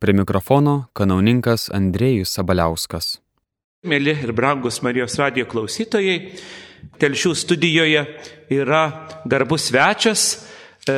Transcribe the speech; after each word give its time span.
Prie 0.00 0.14
mikrofono 0.16 0.86
kanauninkas 0.96 1.66
Andrėjus 1.76 2.30
Sabaliauskas. 2.32 3.18
Mėly 3.84 4.14
ir 4.24 4.30
brangus 4.32 4.78
Marijos 4.80 5.18
radijo 5.20 5.44
klausytojai, 5.52 6.14
telšių 7.02 7.32
studijoje 7.36 8.06
yra 8.56 8.80
garbus 9.28 9.66
svečias 9.68 10.22
e, 10.88 10.94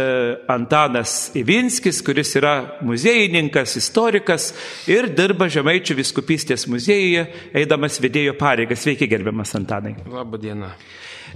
Antanas 0.54 1.32
Ivinskis, 1.34 1.98
kuris 2.06 2.30
yra 2.38 2.52
muziejininkas, 2.86 3.74
istorikas 3.80 4.52
ir 4.86 5.10
dirba 5.18 5.50
Žemaičių 5.50 5.98
viskupystės 5.98 6.68
muziejuje, 6.70 7.26
eidamas 7.58 7.98
vedėjo 8.04 8.36
pareigas. 8.38 8.84
Sveiki, 8.86 9.10
gerbiamas 9.10 9.58
Antanai. 9.58 9.96
Labą 10.14 10.38
dieną. 10.46 10.70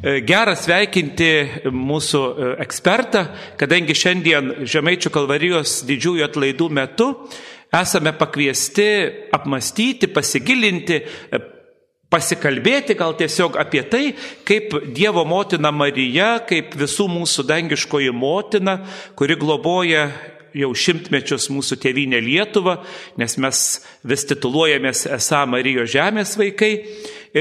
E, 0.04 0.20
Gera 0.22 0.54
sveikinti 0.54 1.32
mūsų 1.74 2.22
e, 2.22 2.54
ekspertą, 2.62 3.26
kadangi 3.58 3.98
šiandien 3.98 4.54
Žemaičių 4.70 5.14
kalvarijos 5.18 5.80
didžiųjų 5.90 6.30
atlaidų 6.30 6.70
metu 6.78 7.10
esame 7.74 8.12
pakviesti 8.16 8.88
apmastyti, 9.34 10.08
pasigilinti, 10.12 11.00
pasikalbėti 12.12 12.94
gal 12.98 13.16
tiesiog 13.18 13.58
apie 13.60 13.82
tai, 13.90 14.04
kaip 14.46 14.78
Dievo 14.94 15.24
motina 15.26 15.72
Marija, 15.74 16.36
kaip 16.46 16.76
visų 16.78 17.08
mūsų 17.10 17.46
dangiškoji 17.48 18.14
motina, 18.14 18.78
kuri 19.18 19.36
globoja 19.40 20.06
jau 20.56 20.70
šimtmečius 20.72 21.50
mūsų 21.52 21.76
tėvynę 21.82 22.20
Lietuvą, 22.24 22.78
nes 23.20 23.36
mes 23.42 23.62
vis 24.06 24.24
tituluojamės 24.30 25.04
esą 25.18 25.42
Marijos 25.50 25.90
žemės 25.92 26.36
vaikai, 26.40 26.72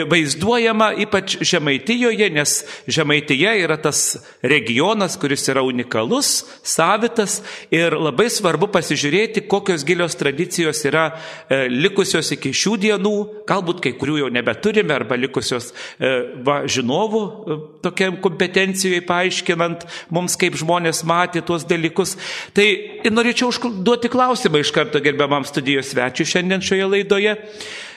vaizduojama 0.04 0.92
ypač 1.06 1.38
Žemaitijoje, 1.42 2.30
nes 2.30 2.56
Žemaitija 2.88 3.56
yra 3.56 3.78
tas 3.82 4.18
regionas, 4.42 5.16
kuris 5.20 5.48
yra 5.52 5.64
unikalus, 5.64 6.44
savitas 6.64 7.40
ir 7.72 7.96
labai 7.96 8.28
svarbu 8.34 8.68
pasižiūrėti, 8.74 9.46
kokios 9.48 9.86
gilios 9.88 10.18
tradicijos 10.20 10.84
yra 10.88 11.06
e, 11.14 11.66
likusios 11.72 12.34
iki 12.36 12.52
šių 12.56 12.76
dienų, 12.86 13.16
galbūt 13.48 13.82
kai 13.86 13.96
kurių 13.96 14.20
jau 14.26 14.32
nebeturime 14.34 14.96
arba 14.96 15.18
likusios 15.20 15.72
e, 15.72 16.12
va, 16.44 16.62
žinovų 16.68 17.24
e, 17.24 17.60
tokiam 17.86 18.20
kompetencijoje 18.24 19.06
paaiškinant 19.08 19.88
mums, 20.14 20.36
kaip 20.40 20.60
žmonės 20.60 21.06
matė 21.08 21.46
tuos 21.46 21.64
dalykus. 21.68 22.18
Tai 22.56 22.68
norėčiau 23.12 23.52
užduoti 23.54 24.12
klausimą 24.12 24.60
iš 24.60 24.76
karto 24.76 25.00
gerbiamam 25.04 25.48
studijos 25.48 25.94
svečiui 25.94 26.28
šiandien 26.36 26.64
šioje 26.66 26.92
laidoje. 26.92 27.36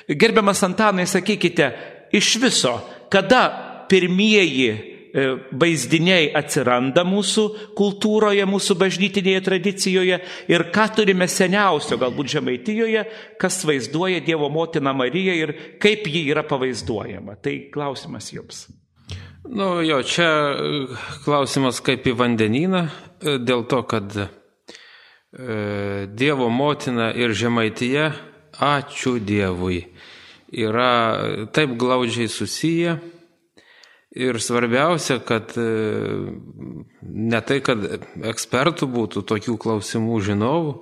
Gerbiamas 0.08 0.62
Antanai, 0.64 1.04
sakykite, 1.06 1.72
iš 2.12 2.36
viso, 2.40 2.78
kada 3.12 3.42
pirmieji 3.88 4.68
e, 4.68 5.24
vaizdiniai 5.52 6.30
atsiranda 6.36 7.04
mūsų 7.04 7.44
kultūroje, 7.76 8.46
mūsų 8.48 8.76
bažnytinėje 8.80 9.42
tradicijoje 9.44 10.20
ir 10.48 10.64
ką 10.72 10.86
turime 10.96 11.28
seniausio, 11.28 11.98
galbūt 12.00 12.32
žemaitijoje, 12.38 13.04
kas 13.40 13.60
vaizduoja 13.68 14.22
Dievo 14.24 14.48
motiną 14.52 14.94
Mariją 14.96 15.36
ir 15.36 15.54
kaip 15.82 16.08
ji 16.08 16.24
yra 16.32 16.44
pavaizduojama. 16.48 17.36
Tai 17.44 17.54
klausimas 17.74 18.32
jums. 18.32 18.64
Nu 19.48 19.78
jo, 19.84 20.00
čia 20.08 20.30
e, 20.56 20.82
klausimas 21.24 21.82
kaip 21.84 22.08
į 22.08 22.16
vandenyną, 22.16 22.84
e, 22.88 23.38
dėl 23.44 23.68
to, 23.68 23.84
kad 23.88 24.20
Dievo 25.28 26.46
motina 26.48 27.10
ir 27.12 27.34
žemaityje, 27.36 28.06
ačiū 28.64 29.18
Dievui, 29.20 29.82
yra 30.52 31.48
taip 31.52 31.76
glaudžiai 31.78 32.28
susiję. 32.28 32.98
Ir 34.18 34.40
svarbiausia, 34.40 35.18
kad 35.20 35.52
e, 35.60 35.64
ne 37.02 37.40
tai, 37.44 37.58
kad 37.62 37.82
ekspertų 38.24 38.88
būtų 38.88 39.22
tokių 39.28 39.58
klausimų 39.60 40.20
žinovų, 40.24 40.72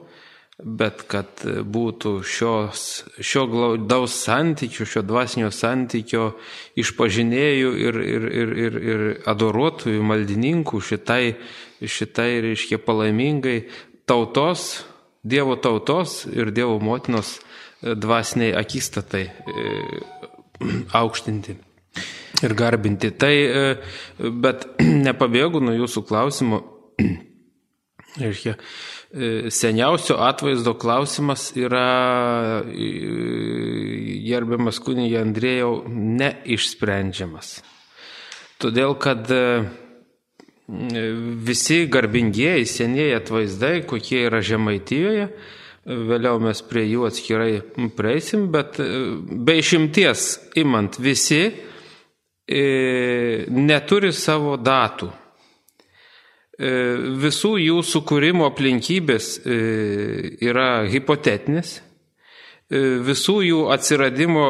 bet 0.57 1.03
kad 1.11 1.43
būtų 1.45 2.21
šios, 2.25 3.05
šio 3.21 3.45
glaudaus 3.51 4.15
santykių, 4.23 4.87
šio 4.89 5.03
dvasinio 5.05 5.51
santykio 5.53 6.31
išpažinėjų 6.79 7.75
ir, 7.83 8.01
ir, 8.01 8.29
ir, 8.31 8.55
ir, 8.57 8.79
ir 8.95 9.05
adoruotojų, 9.29 10.07
maldininkų 10.07 10.81
šitai, 10.81 11.35
šitai 11.83 12.31
reiškia 12.47 12.81
palaimingai 12.83 13.65
tautos, 14.09 14.85
Dievo 15.27 15.57
tautos 15.59 16.21
ir 16.31 16.53
Dievo 16.55 16.79
motinos 16.79 17.41
dvasiniai 17.83 18.55
akistatai 18.57 19.25
e, 19.27 19.71
aukštinti 21.01 21.57
ir 22.45 22.55
garbinti. 22.57 23.13
Tai, 23.19 23.35
e, 23.37 24.31
bet 24.43 24.67
nepabėgu 25.07 25.63
nuo 25.65 25.77
jūsų 25.77 26.05
klausimo. 26.09 26.63
Reiškia, 28.23 28.55
e, 29.13 29.51
seniausio 29.53 30.17
atvaizdo 30.25 30.73
klausimas 30.81 31.51
yra 31.59 32.63
gerbiamas 34.27 34.81
kunigė 34.81 35.21
Andrėjau 35.21 35.83
neišsprendžiamas. 35.93 37.59
Todėl, 38.57 38.95
kad 38.97 39.29
visi 41.45 41.83
garbingieji 41.93 42.65
senieji 42.67 43.19
atvaizdai, 43.19 43.75
kokie 43.87 44.23
yra 44.31 44.41
Žemaitijoje, 44.41 45.29
vėliau 45.87 46.41
mes 46.43 46.61
prie 46.67 46.85
jų 46.89 47.07
atskirai 47.07 47.61
prieisim, 47.97 48.49
bet 48.53 48.81
e, 48.83 48.89
be 49.47 49.59
išimties 49.61 50.27
imant 50.59 50.99
visi 50.99 51.43
e, 51.47 52.63
neturi 53.51 54.11
savo 54.15 54.57
datų. 54.59 55.11
E, 56.57 56.71
visų 57.23 57.53
jų 57.63 57.83
sukūrimo 57.87 58.49
aplinkybės 58.51 59.37
yra 59.47 60.71
hipotetinės, 60.91 61.83
visų 62.67 63.35
jų 63.47 63.59
atsiradimo 63.71 64.47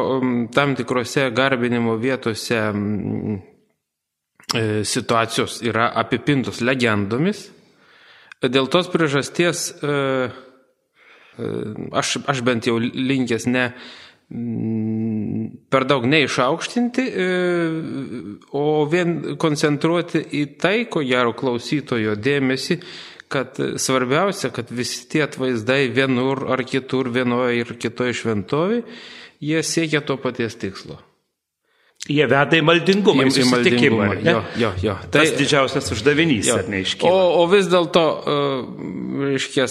tam 0.55 0.71
tikrose 0.73 1.27
garbinimo 1.37 1.99
vietose 2.01 2.63
situacijos 4.89 5.59
yra 5.61 5.91
apipintos 6.01 6.63
legendomis. 6.65 7.43
Dėl 8.41 8.71
tos 8.73 8.89
priežasties 8.89 9.67
aš, 11.91 12.17
aš 12.27 12.43
bent 12.45 12.67
jau 12.69 12.77
linkęs 12.79 13.47
ne 13.49 13.71
per 15.71 15.85
daug 15.87 16.03
neišaukštinti, 16.03 17.03
e, 17.07 17.27
o 18.51 18.83
vien 18.91 19.37
koncentruoti 19.39 20.19
į 20.35 20.41
tai, 20.59 20.81
ko 20.91 20.99
gero 21.07 21.31
klausytojo 21.37 22.17
dėmesį, 22.19 22.81
kad 23.31 23.59
svarbiausia, 23.79 24.51
kad 24.55 24.71
visi 24.71 25.07
tie 25.11 25.23
atvaizdai 25.23 25.87
vienur 25.95 26.45
ar 26.51 26.63
kitur, 26.67 27.11
vienoje 27.11 27.61
ir 27.61 27.73
kitoje 27.79 28.15
šventovėje, 28.19 28.83
jie 29.43 29.63
siekia 29.63 30.03
to 30.03 30.19
paties 30.19 30.59
tikslo. 30.59 30.99
Jie 32.05 32.23
veda 32.29 32.55
į 32.55 32.63
maldingumą, 32.63 33.25
į 33.27 33.33
susitikimą. 33.35 34.07
Jo, 34.23 34.39
jo, 34.55 34.69
jo. 34.79 34.93
Tai 35.11 35.23
Tas 35.25 35.33
didžiausias 35.35 35.91
uždavinys, 35.91 36.47
ar 36.53 36.69
neiškyla. 36.71 37.09
O, 37.09 37.41
o 37.41 37.47
vis 37.51 37.67
dėlto, 37.71 38.03
e, 38.03 38.35
reiškia, 39.33 39.65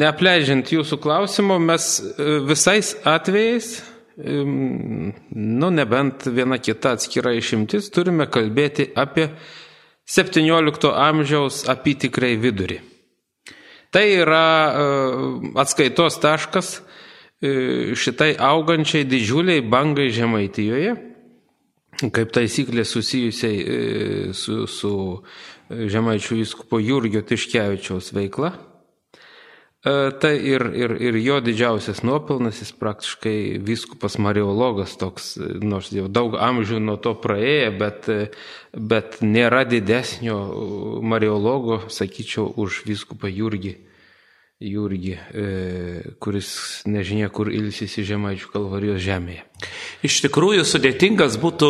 neapleidžiant 0.00 0.70
jūsų 0.72 1.00
klausimo, 1.02 1.58
mes 1.60 1.88
e, 2.00 2.38
visais 2.48 2.94
atvejais, 3.04 3.74
nu 4.20 5.68
nebent 5.72 6.26
viena 6.28 6.58
kita 6.60 6.94
atskira 6.96 7.32
išimtis, 7.32 7.86
turime 7.94 8.26
kalbėti 8.28 8.90
apie 8.98 9.30
17 10.04 10.90
amžiaus 10.92 11.62
apitikrai 11.72 12.34
vidurį. 12.40 12.80
Tai 13.92 14.06
yra 14.22 14.46
e, 14.46 14.88
atskaitos 15.60 16.20
taškas 16.22 16.78
šitai 17.40 18.34
augančiai 18.36 19.06
didžiuliai 19.08 19.62
bangai 19.64 20.10
Žemaitijoje 20.12 20.90
kaip 21.98 22.32
taisyklė 22.32 22.84
susijusiai 22.88 23.60
e, 23.60 23.78
su, 24.36 24.64
su 24.70 24.94
e, 25.18 25.86
Žemaičių 25.90 26.40
vyskupo 26.40 26.80
Jurgio 26.80 27.22
Tiškevičiaus 27.26 28.12
veikla. 28.16 28.52
E, 29.80 29.94
tai 30.22 30.32
ir, 30.48 30.64
ir, 30.76 30.94
ir 31.10 31.18
jo 31.20 31.40
didžiausias 31.44 32.02
nuopelnas, 32.06 32.62
jis 32.62 32.72
praktiškai 32.80 33.60
vyskupas 33.66 34.16
mariologas 34.22 34.96
toks, 35.00 35.34
nors 35.60 35.92
jau 35.92 36.08
daug 36.08 36.38
amžių 36.40 36.80
nuo 36.84 36.96
to 37.02 37.14
praėjo, 37.20 37.76
bet, 37.80 38.10
bet 38.72 39.20
nėra 39.24 39.66
didesnio 39.68 40.40
mariologo, 41.04 41.82
sakyčiau, 41.92 42.48
už 42.60 42.84
vyskupą 42.88 43.32
Jurgį 43.32 43.76
Jurgį, 44.60 45.14
kuris 46.20 46.50
nežinia, 46.84 47.30
kur 47.32 47.48
ilsisi 47.48 48.04
Žemaičių 48.04 48.50
kalvarijos 48.52 49.00
žemėje. 49.00 49.49
Iš 50.06 50.22
tikrųjų 50.24 50.64
sudėtingas 50.64 51.36
būtų 51.40 51.68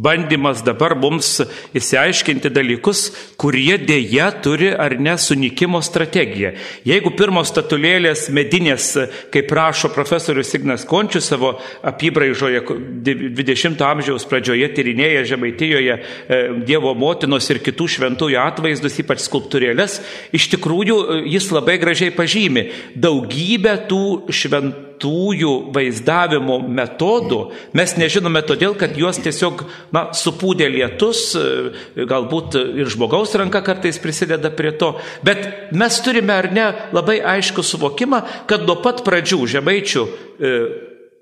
bandymas 0.00 0.60
dabar 0.64 0.94
mums 0.98 1.38
įsiaiškinti 1.76 2.50
dalykus, 2.52 3.06
kurie 3.40 3.78
dėja 3.80 4.30
turi 4.44 4.70
ar 4.72 4.96
ne 5.00 5.14
sunikimo 5.20 5.80
strategiją. 5.84 6.52
Jeigu 6.88 7.12
pirmos 7.16 7.48
statulėlės 7.52 8.26
medinės, 8.36 8.90
kaip 9.32 9.52
rašo 9.56 9.88
profesorius 9.94 10.52
Ignas 10.56 10.84
Končius 10.88 11.30
savo 11.32 11.54
apibraižoje 11.86 12.60
20-ojo 13.08 13.88
amžiaus 13.90 14.28
pradžioje 14.28 14.68
tyrinėja 14.76 15.24
Žemaitijoje 15.32 15.96
e, 15.96 16.42
Dievo 16.68 16.92
motinos 16.98 17.48
ir 17.52 17.62
kitų 17.64 17.88
šventųjų 17.96 18.40
atvaizdus, 18.40 19.00
ypač 19.02 19.24
skulptūrėlės, 19.24 20.00
iš 20.36 20.50
tikrųjų 20.56 21.00
e, 21.00 21.18
jis 21.36 21.50
labai 21.54 21.80
gražiai 21.80 22.12
pažymi 22.14 22.68
daugybę 23.00 23.76
tų 23.88 24.04
šventų 24.28 24.89
tųjų 25.00 25.52
vaizdavimo 25.74 26.58
metodų 26.66 27.40
mes 27.76 27.96
nežinome 28.00 28.42
todėl, 28.46 28.76
kad 28.78 28.96
juos 28.98 29.20
tiesiog 29.22 29.64
na, 29.94 30.08
supūdė 30.16 30.68
lietus, 30.72 31.22
e, 31.38 32.04
galbūt 32.10 32.58
ir 32.82 32.92
žmogaus 32.92 33.34
ranka 33.38 33.62
kartais 33.66 34.00
prisideda 34.02 34.52
prie 34.54 34.74
to, 34.76 34.92
bet 35.26 35.72
mes 35.76 36.00
turime 36.04 36.36
ar 36.36 36.50
ne 36.52 36.68
labai 36.96 37.20
aišku 37.36 37.64
suvokimą, 37.66 38.22
kad 38.50 38.68
nuo 38.68 38.78
pat 38.84 39.04
pradžių 39.06 39.42
žemaičių 39.56 40.06
e, 40.06 40.54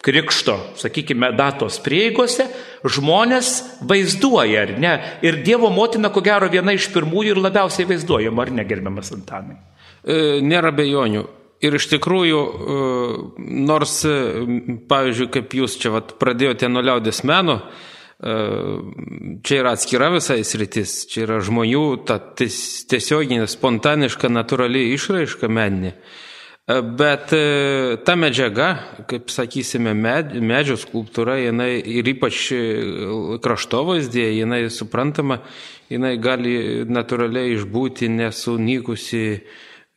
krikšto, 0.03 0.57
sakykime, 0.79 1.33
datos 1.39 1.81
prieigose 1.83 2.47
žmonės 2.87 3.81
vaizduoja, 3.89 4.67
ar 4.67 4.75
ne? 4.79 4.93
Ir 5.27 5.41
Dievo 5.47 5.71
motina, 5.75 6.13
ko 6.15 6.23
gero, 6.25 6.51
viena 6.53 6.75
iš 6.77 6.91
pirmųjų 6.95 7.35
ir 7.35 7.43
labiausiai 7.43 7.89
vaizduojama, 7.91 8.45
ar 8.45 8.55
ne, 8.55 8.67
gerbiamas 8.69 9.11
Antanai? 9.17 9.59
E, 10.05 10.39
nėra 10.45 10.71
bejonių. 10.75 11.25
Ir 11.59 11.75
iš 11.75 11.89
tikrųjų, 11.91 12.41
e, 12.47 12.75
nors, 13.67 13.99
e, 14.07 14.15
pavyzdžiui, 14.91 15.31
kaip 15.35 15.57
jūs 15.59 15.75
čia 15.83 15.91
vat, 15.97 16.15
pradėjote 16.21 16.71
nuo 16.71 16.85
liaudės 16.87 17.25
meno, 17.27 17.59
e, 17.59 18.37
čia 19.43 19.59
yra 19.65 19.75
atskira 19.75 20.13
visai 20.15 20.45
sritis, 20.47 21.01
čia 21.11 21.25
yra 21.27 21.41
žmonių 21.43 21.83
ta 22.07 22.21
tiesioginė, 22.39 23.51
spontaniška, 23.51 24.31
natūrali 24.31 24.93
išraiška 24.95 25.51
meninė. 25.51 25.97
Bet 26.69 27.31
ta 28.05 28.15
medžiaga, 28.21 28.67
kaip 29.09 29.31
sakysime, 29.33 29.95
med, 29.97 30.35
medžio 30.45 30.75
skulptūra, 30.77 31.39
jinai 31.41 31.79
ir 31.81 32.11
ypač 32.13 32.43
kraštovaizdė, 33.41 34.27
jinai 34.37 34.67
suprantama, 34.69 35.39
jinai 35.89 36.19
gali 36.21 36.85
natūraliai 36.85 37.55
išbūti 37.55 38.11
nesunykusi 38.13 39.23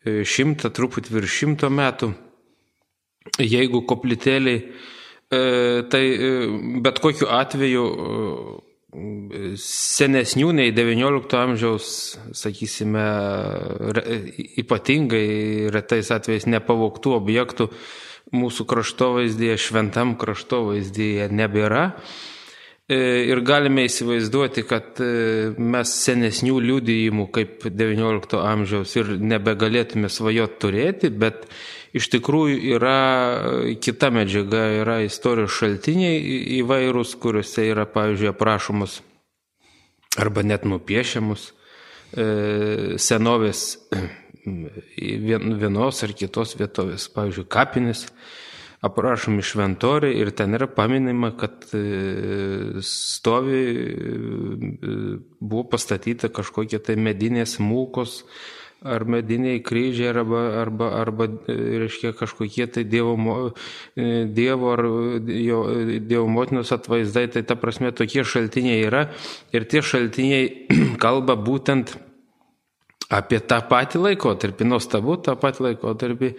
šimtą, 0.06 0.71
truputį 0.74 1.15
virš 1.18 1.38
šimto 1.42 1.69
metų. 1.74 2.12
Jeigu 3.42 3.83
koplytėliai, 3.86 4.63
e, 5.30 5.42
tai 5.94 6.03
e, 6.09 6.31
bet 6.81 7.01
kokiu 7.03 7.30
atveju 7.30 7.86
senesnių 9.62 10.50
nei 10.57 10.71
XIX 10.75 11.38
amžiaus, 11.39 11.92
sakysime, 12.36 13.03
ypatingai 14.59 15.69
retais 15.71 16.12
atvejais 16.12 16.50
nepavoktų 16.51 17.13
objektų 17.15 17.69
mūsų 18.36 18.65
kraštovaizdėje, 18.68 19.56
šventam 19.59 20.18
kraštovaizdėje 20.19 21.30
nebėra. 21.31 21.86
E, 22.91 22.95
ir 23.29 23.39
galime 23.47 23.85
įsivaizduoti, 23.88 24.65
kad 24.67 24.97
e, 24.99 25.51
mes 25.55 25.91
senesnių 26.03 26.57
liūdėjimų 26.65 27.27
kaip 27.31 27.63
XIX 27.69 28.41
amžiaus 28.41 28.95
ir 28.97 29.13
nebegalėtume 29.21 30.09
svajot 30.11 30.57
turėti, 30.59 31.11
bet 31.13 31.45
iš 31.95 32.09
tikrųjų 32.11 32.57
yra 32.75 32.97
kita 33.83 34.09
medžiaga, 34.11 34.65
yra 34.81 34.97
istorijos 35.05 35.55
šaltiniai 35.61 36.19
įvairūs, 36.57 37.15
kuriuose 37.21 37.69
yra, 37.69 37.88
pavyzdžiui, 37.88 38.33
aprašomus 38.33 38.99
arba 40.19 40.43
net 40.43 40.67
nupiešiamus 40.67 41.47
e, 42.11 42.27
senovės 42.99 43.65
vienos 45.63 46.03
ar 46.03 46.17
kitos 46.17 46.57
vietovės, 46.59 47.07
pavyzdžiui, 47.15 47.47
kapinis 47.55 48.09
aprašomi 48.81 49.44
šventoriai 49.45 50.18
ir 50.18 50.31
ten 50.33 50.57
yra 50.57 50.68
paminima, 50.68 51.31
kad 51.38 51.68
e, 51.74 52.81
stovi, 52.81 53.62
e, 53.78 54.16
buvo 55.39 55.68
pastatyta 55.69 56.31
kažkokie 56.33 56.81
tai 56.81 56.98
medinės 56.98 57.60
mūkos 57.62 58.24
ar 58.81 59.06
mediniai 59.06 59.60
kryžiai 59.62 60.10
arba, 60.10 60.42
arba, 60.63 60.88
arba 60.98 61.28
e, 61.30 61.57
reiškia, 61.83 62.16
kažkokie 62.18 62.66
tai 62.74 62.83
dievo, 62.89 63.13
dievo 63.95 64.72
ar 64.74 64.84
jo, 65.30 65.62
dievo 66.01 66.25
motinos 66.25 66.74
atvaizdai, 66.74 67.27
tai 67.36 67.45
ta 67.45 67.60
prasme 67.62 67.94
tokie 67.94 68.25
šaltiniai 68.25 68.81
yra 68.88 69.04
ir 69.54 69.69
tie 69.69 69.86
šaltiniai 69.86 70.50
kalba 71.04 71.38
būtent 71.38 71.94
apie 73.13 73.44
tą 73.45 73.62
patį 73.69 74.07
laikotarpį, 74.07 74.66
nuostabu 74.74 75.22
tą 75.22 75.38
patį 75.38 75.69
laikotarpį 75.69 76.34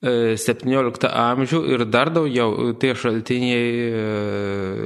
17 0.00 1.04
e, 1.04 1.10
amžių 1.12 1.60
ir 1.74 1.84
dar 1.84 2.08
daugiau 2.08 2.72
tie 2.80 2.94
šaltiniai 2.96 3.66
e, 3.68 4.04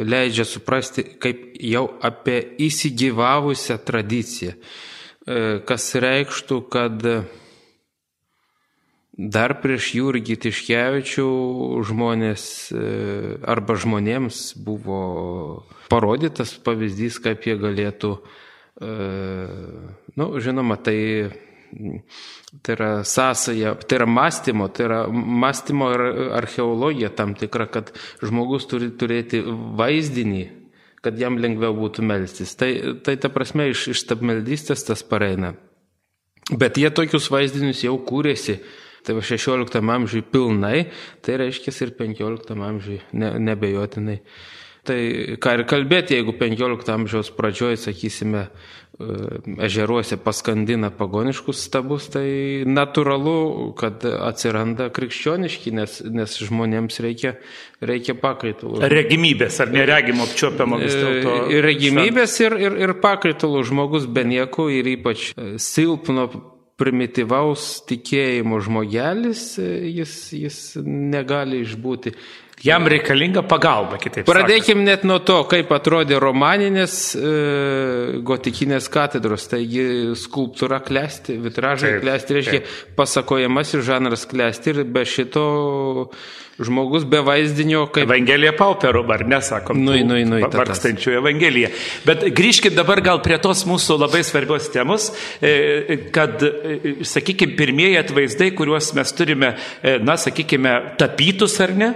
leidžia 0.03 0.43
suprasti 0.43 1.05
kaip 1.23 1.53
jau 1.63 1.87
apie 2.03 2.41
įsigyvavusią 2.67 3.79
tradiciją, 3.87 4.57
e, 4.59 5.39
kas 5.63 5.87
reikštų, 6.03 6.59
kad 6.67 7.07
dar 9.15 9.55
prieš 9.63 9.93
Jurgį 10.01 10.35
Tiškevičių 10.43 11.29
žmonės 11.87 12.75
arba 13.47 13.77
žmonėms 13.79 14.57
buvo 14.59 15.63
parodytas 15.87 16.57
pavyzdys, 16.59 17.21
kaip 17.23 17.47
jie 17.47 17.55
galėtų, 17.55 18.17
na, 18.83 18.97
nu, 20.19 20.27
žinoma, 20.43 20.75
tai 20.83 20.99
Tai 22.63 22.75
yra 22.77 22.91
sąsaja, 23.05 23.75
tai 23.75 23.99
yra 23.99 24.07
mąstymo, 24.07 24.69
tai 24.69 24.87
yra 24.87 25.01
mąstymo 25.11 25.89
archeologija 26.39 27.11
tam 27.11 27.35
tikra, 27.35 27.67
kad 27.67 27.91
žmogus 28.23 28.69
turi 28.71 28.93
turėti 28.95 29.43
vaizdinį, 29.79 30.45
kad 31.05 31.19
jam 31.19 31.39
lengviau 31.43 31.75
būtų 31.77 32.05
melstis. 32.07 32.55
Tai, 32.57 32.71
tai 33.05 33.17
ta 33.21 33.31
prasme 33.33 33.69
iš, 33.73 33.89
iš 33.95 34.05
stabmeldystės 34.07 34.87
tas 34.87 35.03
pareina. 35.03 35.55
Bet 36.53 36.79
jie 36.79 36.91
tokius 36.93 37.31
vaizdinius 37.33 37.85
jau 37.87 37.97
kūrėsi. 38.05 38.59
Tai 39.05 39.19
va 39.19 39.21
16 39.25 39.83
amžiui 39.93 40.23
pilnai, 40.33 40.87
tai 41.21 41.35
reiškia 41.43 41.75
ir 41.85 41.91
15 41.99 42.55
amžiui 42.57 43.03
ne, 43.13 43.35
nebejotinai. 43.51 44.23
Tai 44.85 44.97
ką 45.41 45.53
ir 45.59 45.63
kalbėti, 45.69 46.17
jeigu 46.17 46.35
15 46.41 46.93
amžiaus 46.93 47.31
pradžioje, 47.37 47.79
sakysime, 47.87 48.47
ežeruose 49.59 50.17
paskandina 50.23 50.91
pagoniškus 50.95 51.65
stabus, 51.67 52.07
tai 52.15 52.63
natūralu, 52.69 53.73
kad 53.79 54.05
atsiranda 54.07 54.87
krikščioniški, 54.95 55.73
nes, 55.75 55.99
nes 56.15 56.37
žmonėms 56.47 57.01
reikia, 57.03 57.35
reikia 57.83 58.15
pakaitalų. 58.21 58.85
Regimybės 58.93 59.59
ar 59.65 59.75
neregimo 59.75 60.29
apčiopiamo 60.29 60.79
vis 60.83 60.95
dėlto. 60.95 61.37
E, 61.51 61.61
regimybės 61.65 62.39
ir, 62.45 62.59
ir, 62.63 62.79
ir 62.87 62.97
pakaitalų 63.03 63.65
žmogus 63.67 64.07
be 64.07 64.27
nieko 64.31 64.69
ir 64.71 64.93
ypač 64.95 65.33
e, 65.33 65.55
silpno 65.59 66.29
primityvaus 66.79 67.85
tikėjimo 67.91 68.59
žmogelis, 68.63 69.43
e, 69.63 69.69
jis, 69.91 70.15
jis 70.39 70.63
negali 70.87 71.65
išbūti. 71.67 72.15
Jam 72.65 72.87
reikalinga 72.89 73.43
pagalba, 73.45 73.99
kitaip 74.01 74.25
sakant. 74.25 74.31
Pradėkime 74.31 74.87
net 74.87 75.03
nuo 75.05 75.19
to, 75.21 75.37
kaip 75.51 75.73
atrodė 75.77 76.17
romaninės 76.23 76.95
e, 77.13 77.33
gotikinės 78.25 78.89
katedros. 78.93 79.45
Taigi 79.53 80.15
skulptūra 80.17 80.81
klesti, 80.85 81.37
vitražai 81.45 81.97
taip, 81.99 82.07
klesti, 82.07 82.39
reiškia 82.39 82.63
taip. 82.63 82.73
pasakojamasis 82.97 83.85
žanras 83.85 84.25
klesti 84.31 84.73
ir 84.73 84.81
be 84.89 85.05
šito 85.05 85.45
žmogus 86.59 87.05
be 87.05 87.19
vaizdinio 87.25 87.87
kaip... 87.91 88.07
Evangelija 88.07 88.53
pauperų, 88.55 89.03
ar 89.11 89.25
nesakom, 89.27 89.81
nu, 89.83 89.97
nu, 90.07 90.19
nu, 90.29 90.39
vargstančių 90.53 91.17
Evangelija. 91.19 91.71
Bet 92.07 92.23
grįžkime 92.37 92.77
dabar 92.77 93.03
gal 93.05 93.19
prie 93.25 93.39
tos 93.43 93.65
mūsų 93.67 93.99
labai 93.99 94.23
svarbios 94.27 94.69
temos, 94.75 95.11
e, 95.43 95.99
kad, 96.15 96.43
e, 96.47 96.95
sakykime, 97.07 97.57
pirmieji 97.59 97.99
atvaizdai, 98.05 98.53
kuriuos 98.55 98.93
mes 98.95 99.15
turime, 99.19 99.55
e, 99.83 99.97
na, 100.03 100.15
sakykime, 100.21 100.77
tapytus 101.01 101.59
ar 101.65 101.75
ne, 101.75 101.91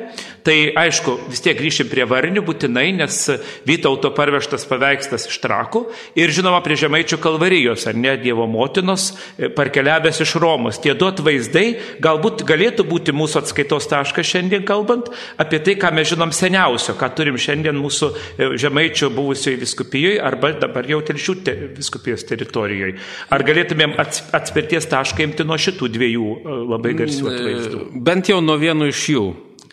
tai 0.49 0.73
aišku, 0.81 1.15
vis 1.31 1.43
tiek 1.45 1.59
grįšim 1.59 1.91
prie 1.91 2.07
varnių 2.09 2.43
būtinai, 2.47 2.89
nes 2.97 3.21
Vytauto 3.69 4.11
parvežtas 4.17 4.65
paveikslas 4.67 5.27
iš 5.29 5.39
trakų 5.43 5.83
ir 6.19 6.33
žinoma 6.33 6.63
prie 6.65 6.79
Žemaičių 6.81 7.19
kalvarijos, 7.21 7.85
ar 7.91 7.99
ne, 7.99 8.15
Dievo 8.19 8.47
motinos, 8.51 9.11
parkeliavęs 9.59 10.23
iš 10.25 10.35
Romos. 10.41 10.81
Tie 10.81 10.95
du 10.97 11.09
atvaizdai 11.11 11.67
galbūt 12.03 12.47
galėtų 12.49 12.87
būti 12.89 13.13
mūsų 13.13 13.43
atskaitos 13.43 13.91
taškas 13.91 14.31
šiandien 14.31 14.48
šiandien 14.49 14.65
kalbant, 14.67 15.09
apie 15.39 15.61
tai, 15.61 15.77
ką 15.77 15.93
mes 15.95 16.09
žinom 16.09 16.33
seniausio, 16.33 16.95
ką 16.99 17.11
turim 17.17 17.37
šiandien 17.37 17.77
mūsų 17.77 18.09
e, 18.39 18.49
žemaičio 18.59 19.11
buvusioje 19.15 19.59
viskupijoje 19.61 20.21
arba 20.25 20.53
dabar 20.59 20.89
jau 20.89 21.01
telšių 21.05 21.35
te, 21.45 21.55
viskupijos 21.77 22.25
teritorijoje. 22.29 22.97
Ar 23.31 23.45
galėtumėm 23.45 23.97
atspirties 23.99 24.89
tašką 24.89 25.27
imti 25.29 25.45
nuo 25.45 25.59
šitų 25.61 25.91
dviejų 25.93 26.31
e, 26.39 26.57
labai 26.73 26.95
garsių 26.97 27.27
mm, 27.27 27.31
e, 27.31 27.37
atvaizdų? 27.37 27.85
Bent 28.09 28.33
jau 28.33 28.41
nuo 28.41 28.59
vieno 28.61 28.89
iš 28.89 29.05
jų. 29.15 29.27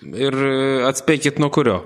Ir 0.06 0.36
atspėkit 0.86 1.40
nuo 1.42 1.50
kurio. 1.50 1.80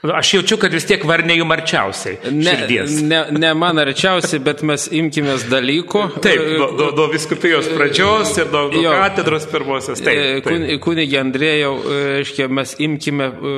Aš 0.00 0.30
jaučiu, 0.34 0.56
kad 0.56 0.72
vis 0.72 0.86
tiek 0.88 1.02
varnė 1.04 1.34
jums 1.36 1.52
arčiausiai. 1.52 2.14
Ne, 2.32 2.54
širdies. 2.56 2.94
ne, 3.04 3.18
ne 3.36 3.50
man 3.54 3.76
arčiausiai, 3.82 4.38
bet 4.40 4.62
mes 4.64 4.86
imkimės 4.96 5.42
dalyko. 5.50 6.06
Taip, 6.24 6.40
nuo, 6.56 6.70
nuo, 6.78 6.86
nuo 6.96 7.08
viskupijos 7.12 7.68
pradžios 7.74 8.30
ir 8.40 8.48
nuo, 8.48 8.62
katedros 8.72 9.44
pirmosios. 9.50 10.00
Taip, 10.00 10.16
E, 10.16 10.40
taip. 10.40 10.46
kun- 10.48 10.78
Kunigė 10.86 11.18
Andrėjau, 11.20 11.72
e, 11.84 11.98
reiškia, 12.22 12.46
mes 12.48 12.72
imkime 12.80 13.26
e, 13.28 13.52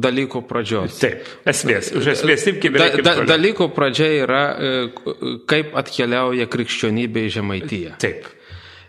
dalyko 0.00 0.40
pradžios. 0.48 0.96
taip. 1.02 1.28
Esmės, 1.44 1.92
už 1.92 2.08
esmės 2.14 2.46
imkime. 2.54 2.78
Da, 2.80 2.88
da, 3.04 3.14
dalyko 3.36 3.68
pradžia 3.76 4.08
yra, 4.24 4.42
e, 4.56 4.88
kaip 5.46 5.76
atkeliauja 5.76 6.46
krikščionybė 6.56 7.26
į 7.28 7.34
Žemaitiją. 7.36 7.98
Taip. 8.00 8.24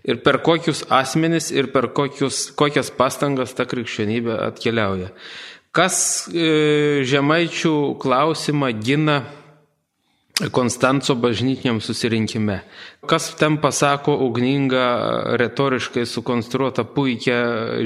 Ir 0.07 0.21
per 0.23 0.37
kokius 0.39 0.85
asmenis 0.87 1.51
ir 1.51 1.67
per 1.67 1.89
kokius, 1.91 2.45
kokias 2.55 2.89
pastangas 2.95 3.51
ta 3.53 3.65
krikščionybė 3.67 4.39
atkeliauja. 4.47 5.11
Kas 5.77 6.25
e, 6.33 7.03
žemaičių 7.05 7.73
klausimą 8.01 8.71
gina 8.81 9.19
Konstanco 10.51 11.15
bažnytiniam 11.15 11.79
susirinkime. 11.81 12.59
Kas 13.07 13.29
ten 13.39 13.55
pasako 13.61 14.13
ugningą, 14.25 14.81
retoriškai 15.39 16.03
sukonstruotą 16.05 16.83
puikią 16.93 17.37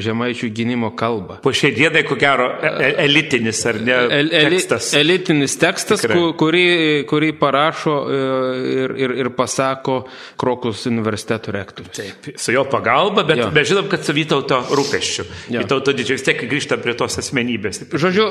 žemaičių 0.02 0.50
gynimo 0.56 0.90
kalbą. 0.98 1.38
Po 1.44 1.52
šiai 1.54 1.72
dienai, 1.76 2.02
ko 2.08 2.16
gero, 2.20 2.48
e- 2.60 2.72
e- 2.88 2.96
elitinis 3.06 3.60
ar 3.70 3.76
ne 3.82 3.92
El, 3.94 4.30
eli, 4.34 4.58
tekstas. 4.58 4.90
elitinis 4.98 5.56
tekstas, 5.62 6.02
Tikrai. 6.02 6.18
ku- 6.18 6.34
kurį, 6.42 6.66
kurį 7.08 7.30
parašo 7.40 7.94
e, 8.10 8.18
ir, 8.84 8.96
ir, 8.98 9.12
ir 9.22 9.30
pasako 9.38 10.02
Krokus 10.42 10.86
universiteto 10.90 11.52
rektorius. 11.56 11.96
Taip, 11.96 12.34
su 12.40 12.52
jo 12.52 12.66
pagalba, 12.66 13.24
bet 13.24 13.38
Jo. 13.38 13.52
mes 13.52 13.68
žinom, 13.70 13.88
kad 13.88 14.04
su 14.04 14.12
Vytauto 14.14 14.58
rūpeščiu. 14.72 15.24
Jo. 15.54 15.62
Vytauto 15.62 15.94
didžiai 15.94 16.18
vis 16.18 16.24
tiek 16.28 16.42
grįžta 16.50 16.82
prie 16.82 16.96
tos 16.98 17.16
asmenybės. 17.22 17.86
Žodžiu, 17.94 18.26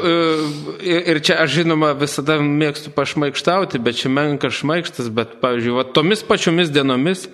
ir- 0.83 1.09
ir 1.09 1.21
čia 1.23 1.39
aš 1.41 1.51
žinoma 1.63 1.95
visada 1.95 2.37
mėgstu 2.41 2.91
pašmaikštauti, 2.91 3.79
bet 3.79 3.95
čia 3.97 4.10
menkas 4.11 4.59
šmaikštas, 4.61 5.09
bet, 5.15 5.39
pavyzdžiui, 5.43 5.77
va, 5.79 5.87
tomis 5.97 6.23
pačiomis 6.27 6.71
dienomis 6.75 7.27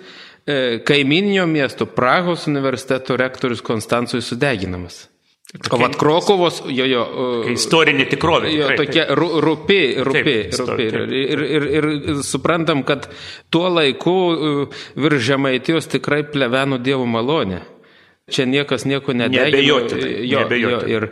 e, 0.45 0.79
kaiminio 0.87 1.47
miesto 1.49 1.85
Prahos 1.89 2.47
universiteto 2.47 3.17
rektorius 3.19 3.61
Konstancijui 3.65 4.21
sudeginamas. 4.23 5.07
O 5.71 5.77
vat 5.79 5.93
Krokovos, 5.95 6.57
jo, 6.67 6.83
jo, 6.85 7.03
e, 7.47 7.53
Istorinė 7.55 8.03
tikrovė. 8.11 8.49
Jo, 8.51 8.67
tikrai, 8.67 8.77
tokie 8.81 9.05
ru- 9.15 9.39
rupi, 9.41 9.77
rupi, 10.03 10.33
Taip, 10.51 10.57
rupi. 10.59 10.83
Ir, 10.83 10.97
taip. 10.97 11.13
ir, 11.15 11.43
ir, 11.55 11.67
ir 12.11 12.17
suprantam, 12.27 12.83
kad 12.83 13.07
tuo 13.49 13.69
laiku 13.71 14.15
uh, 14.33 14.81
virš 14.99 15.23
žemaitijos 15.29 15.87
tikrai 15.87 16.25
pleveno 16.27 16.77
Dievo 16.83 17.07
malonė. 17.07 17.61
Čia 18.27 18.43
niekas 18.43 18.83
nieko 18.83 19.15
nedegino. 19.15 19.47
Neabejotinai, 19.47 20.11
Jo, 20.11 20.23
jo, 20.27 20.39
neabejotinai. 20.43 20.91
ir 20.99 21.07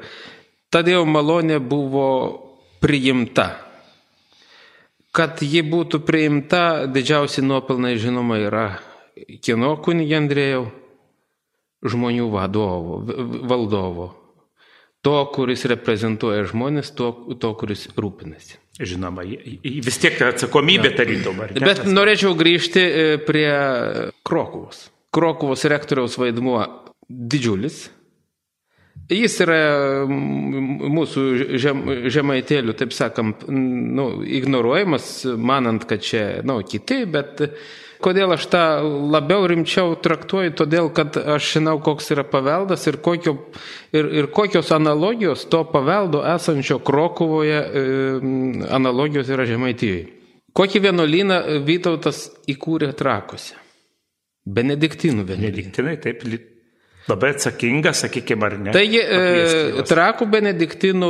ta 0.69 0.81
Dievo 0.83 1.05
malonė 1.07 1.61
buvo 1.63 2.09
priimta. 2.83 3.64
Kad 5.15 5.39
ji 5.45 5.61
būtų 5.63 6.01
priimta, 6.03 6.85
didžiausi 6.91 7.43
nuopelnai 7.45 7.95
žinoma 8.01 8.39
yra 8.43 8.65
kino 9.45 9.75
kunigė 9.83 10.19
Andrėjau, 10.19 10.65
žmonių 11.85 12.27
vadovo, 12.33 12.99
valdovo. 13.47 14.11
To, 15.05 15.19
kuris 15.29 15.67
reprezentuoja 15.69 16.47
žmonės, 16.49 16.89
to, 16.97 17.11
to 17.37 17.51
kuris 17.59 17.85
rūpinasi. 17.93 18.57
Žinoma, 18.81 19.23
vis 19.63 19.99
tiek 20.01 20.17
atsakomybė 20.25 20.91
tarytum. 20.97 21.43
Bet 21.53 21.85
norėčiau 21.87 22.33
grįžti 22.35 22.81
e, 22.81 23.03
prie 23.23 23.47
Krokuvos. 24.27 24.89
Krokuvos 25.15 25.63
rektoriaus 25.71 26.17
vaidmuo 26.19 26.65
didžiulis. 27.07 27.85
Jis 29.11 29.35
yra 29.43 29.57
mūsų 30.09 31.23
žem, 31.61 31.81
žemaitėlių, 32.09 32.73
taip 32.77 32.93
sakant, 32.95 33.43
nu, 33.49 34.07
ignoruojamas, 34.25 35.27
manant, 35.37 35.85
kad 35.85 36.01
čia 36.01 36.23
nu, 36.47 36.57
kiti, 36.65 37.03
bet 37.05 37.43
kodėl 38.01 38.33
aš 38.33 38.47
tą 38.49 38.63
labiau 39.13 39.45
rimčiau 39.51 39.93
traktuoju, 40.01 40.55
todėl 40.57 40.89
kad 40.95 41.19
aš 41.21 41.51
žinau, 41.57 41.75
koks 41.85 42.09
yra 42.15 42.25
paveldas 42.25 42.87
ir, 42.89 42.97
kokio, 43.05 43.35
ir, 43.93 44.09
ir 44.23 44.29
kokios 44.33 44.73
analogijos 44.73 45.45
to 45.53 45.61
paveldo 45.69 46.23
esančio 46.33 46.79
Krokuvoje 46.81 47.61
e, 47.61 47.85
analogijos 48.73 49.29
yra 49.29 49.45
žemaitijoje. 49.45 50.09
Kokį 50.55 50.81
vienuolyną 50.87 51.39
Vytautas 51.67 52.25
įkūrė 52.49 52.89
trakuose? 52.97 53.53
Benediktinų 54.45 55.25
vienuolyną. 55.27 55.49
Nediktinai, 55.51 55.97
taip, 56.01 56.25
labai 57.09 57.33
atsakinga, 57.35 57.93
sakykime, 57.93 58.45
ar 58.47 58.55
ne? 58.59 58.71
Taigi, 58.75 59.01
e, 59.01 59.83
trakų 59.85 60.27
benediktinų 60.31 61.09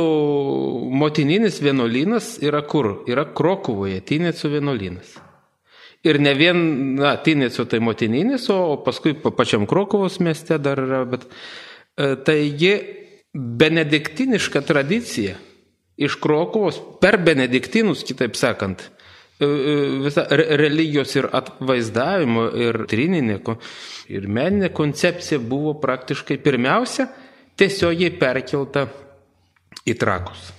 motininis 0.92 1.60
vienuolynas 1.64 2.36
yra 2.44 2.60
kur? 2.68 3.02
Yra 3.08 3.24
Krokuvoje, 3.36 4.02
Tinėcų 4.06 4.50
vienuolynas. 4.58 5.14
Ir 6.06 6.20
ne 6.22 6.34
vien, 6.38 6.60
na, 7.00 7.16
Tinėcų 7.18 7.66
tai 7.70 7.80
motininis, 7.82 8.48
o 8.52 8.76
paskui 8.84 9.16
pa- 9.18 9.32
pačiam 9.34 9.64
Krokuvos 9.66 10.20
mieste 10.22 10.58
dar 10.62 10.78
yra, 10.84 11.04
bet 11.08 11.24
e, 11.96 12.12
taigi 12.28 12.74
benediktiniška 13.34 14.60
tradicija 14.68 15.36
iš 15.96 16.18
Krokuvos 16.20 16.78
per 17.00 17.16
benediktinus, 17.24 18.04
kitaip 18.04 18.36
sakant, 18.36 18.90
e, 19.40 19.46
e, 19.46 19.74
visa 20.04 20.26
re- 20.30 20.56
religijos 20.60 21.14
ir 21.16 21.28
atvaizdavimo 21.32 22.48
ir 22.56 22.82
trininė 22.90 23.40
ko- 23.44 23.58
ir 24.08 24.28
meninė 24.28 24.72
koncepcija 24.74 25.38
buvo 25.42 25.74
praktiškai 25.82 26.38
pirmiausia 26.42 27.08
tiesiogiai 27.56 28.12
perkelta 28.20 28.86
į 29.86 29.96
trakus. 29.98 30.52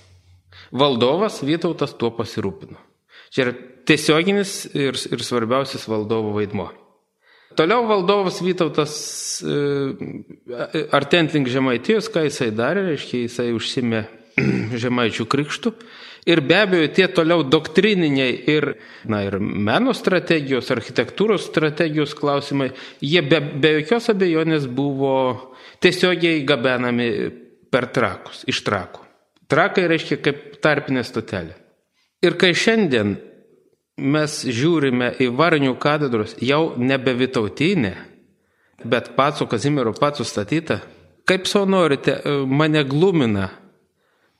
Valdovas 0.72 1.40
Vytautas 1.46 1.94
tuo 1.96 2.10
pasirūpino. 2.16 2.76
Čia 3.32 3.46
yra 3.46 3.54
tiesioginis 3.88 4.66
ir, 4.76 4.96
ir 4.96 5.24
svarbiausias 5.24 5.86
valdovo 5.88 6.34
vaidmo. 6.36 6.68
Toliau 7.56 7.86
valdovas 7.88 8.42
Vytautas, 8.44 8.92
e, 9.42 10.86
artent 10.94 11.32
link 11.34 11.48
Žemaitijos, 11.50 12.10
ką 12.12 12.26
jisai 12.28 12.50
darė, 12.54 12.84
reiškia, 12.92 13.24
jisai 13.24 13.48
užsimė 13.56 14.04
Žemaičių 14.84 15.26
krikštų. 15.26 15.72
Ir 16.26 16.40
be 16.44 16.56
abejo, 16.62 16.88
tie 16.92 17.06
toliau 17.14 17.44
doktrininiai 17.46 18.32
ir, 18.50 18.72
na, 19.08 19.22
ir 19.26 19.38
meno 19.40 19.94
strategijos, 19.96 20.70
architektūros 20.74 21.46
strategijos 21.48 22.14
klausimai, 22.18 22.72
jie 23.00 23.22
be, 23.22 23.40
be 23.40 23.76
jokios 23.78 24.10
abejonės 24.12 24.66
buvo 24.66 25.14
tiesiogiai 25.82 26.42
gabenami 26.48 27.08
per 27.70 27.88
trakus, 27.94 28.42
iš 28.50 28.64
trakų. 28.66 29.04
Trakai 29.48 29.86
reiškia 29.88 30.18
kaip 30.20 30.58
tarpinė 30.64 31.04
stotelė. 31.06 31.54
Ir 32.24 32.34
kai 32.40 32.50
šiandien 32.56 33.14
mes 33.98 34.40
žiūrime 34.44 35.12
į 35.22 35.30
Varnių 35.38 35.74
katedros 35.80 36.34
jau 36.42 36.74
nebe 36.76 37.14
Vitautinę, 37.16 37.94
bet 38.84 39.14
pats 39.16 39.42
Kazimiero 39.50 39.94
pats 39.96 40.22
statytą, 40.26 40.80
kaip 41.28 41.46
savo 41.50 41.66
norite, 41.70 42.18
mane 42.46 42.84
glumina 42.84 43.48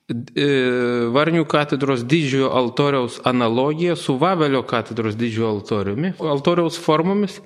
Varnių 0.09 1.45
katedros 1.45 2.01
didžiojo 2.09 2.49
altoriaus 2.57 3.19
analogija 3.29 3.97
su 3.97 4.15
Vavelio 4.17 4.63
katedros 4.65 5.19
didžiojo 5.21 5.51
altoriumi, 5.59 6.15
altoriaus 6.17 6.79
formomis. 6.81 7.43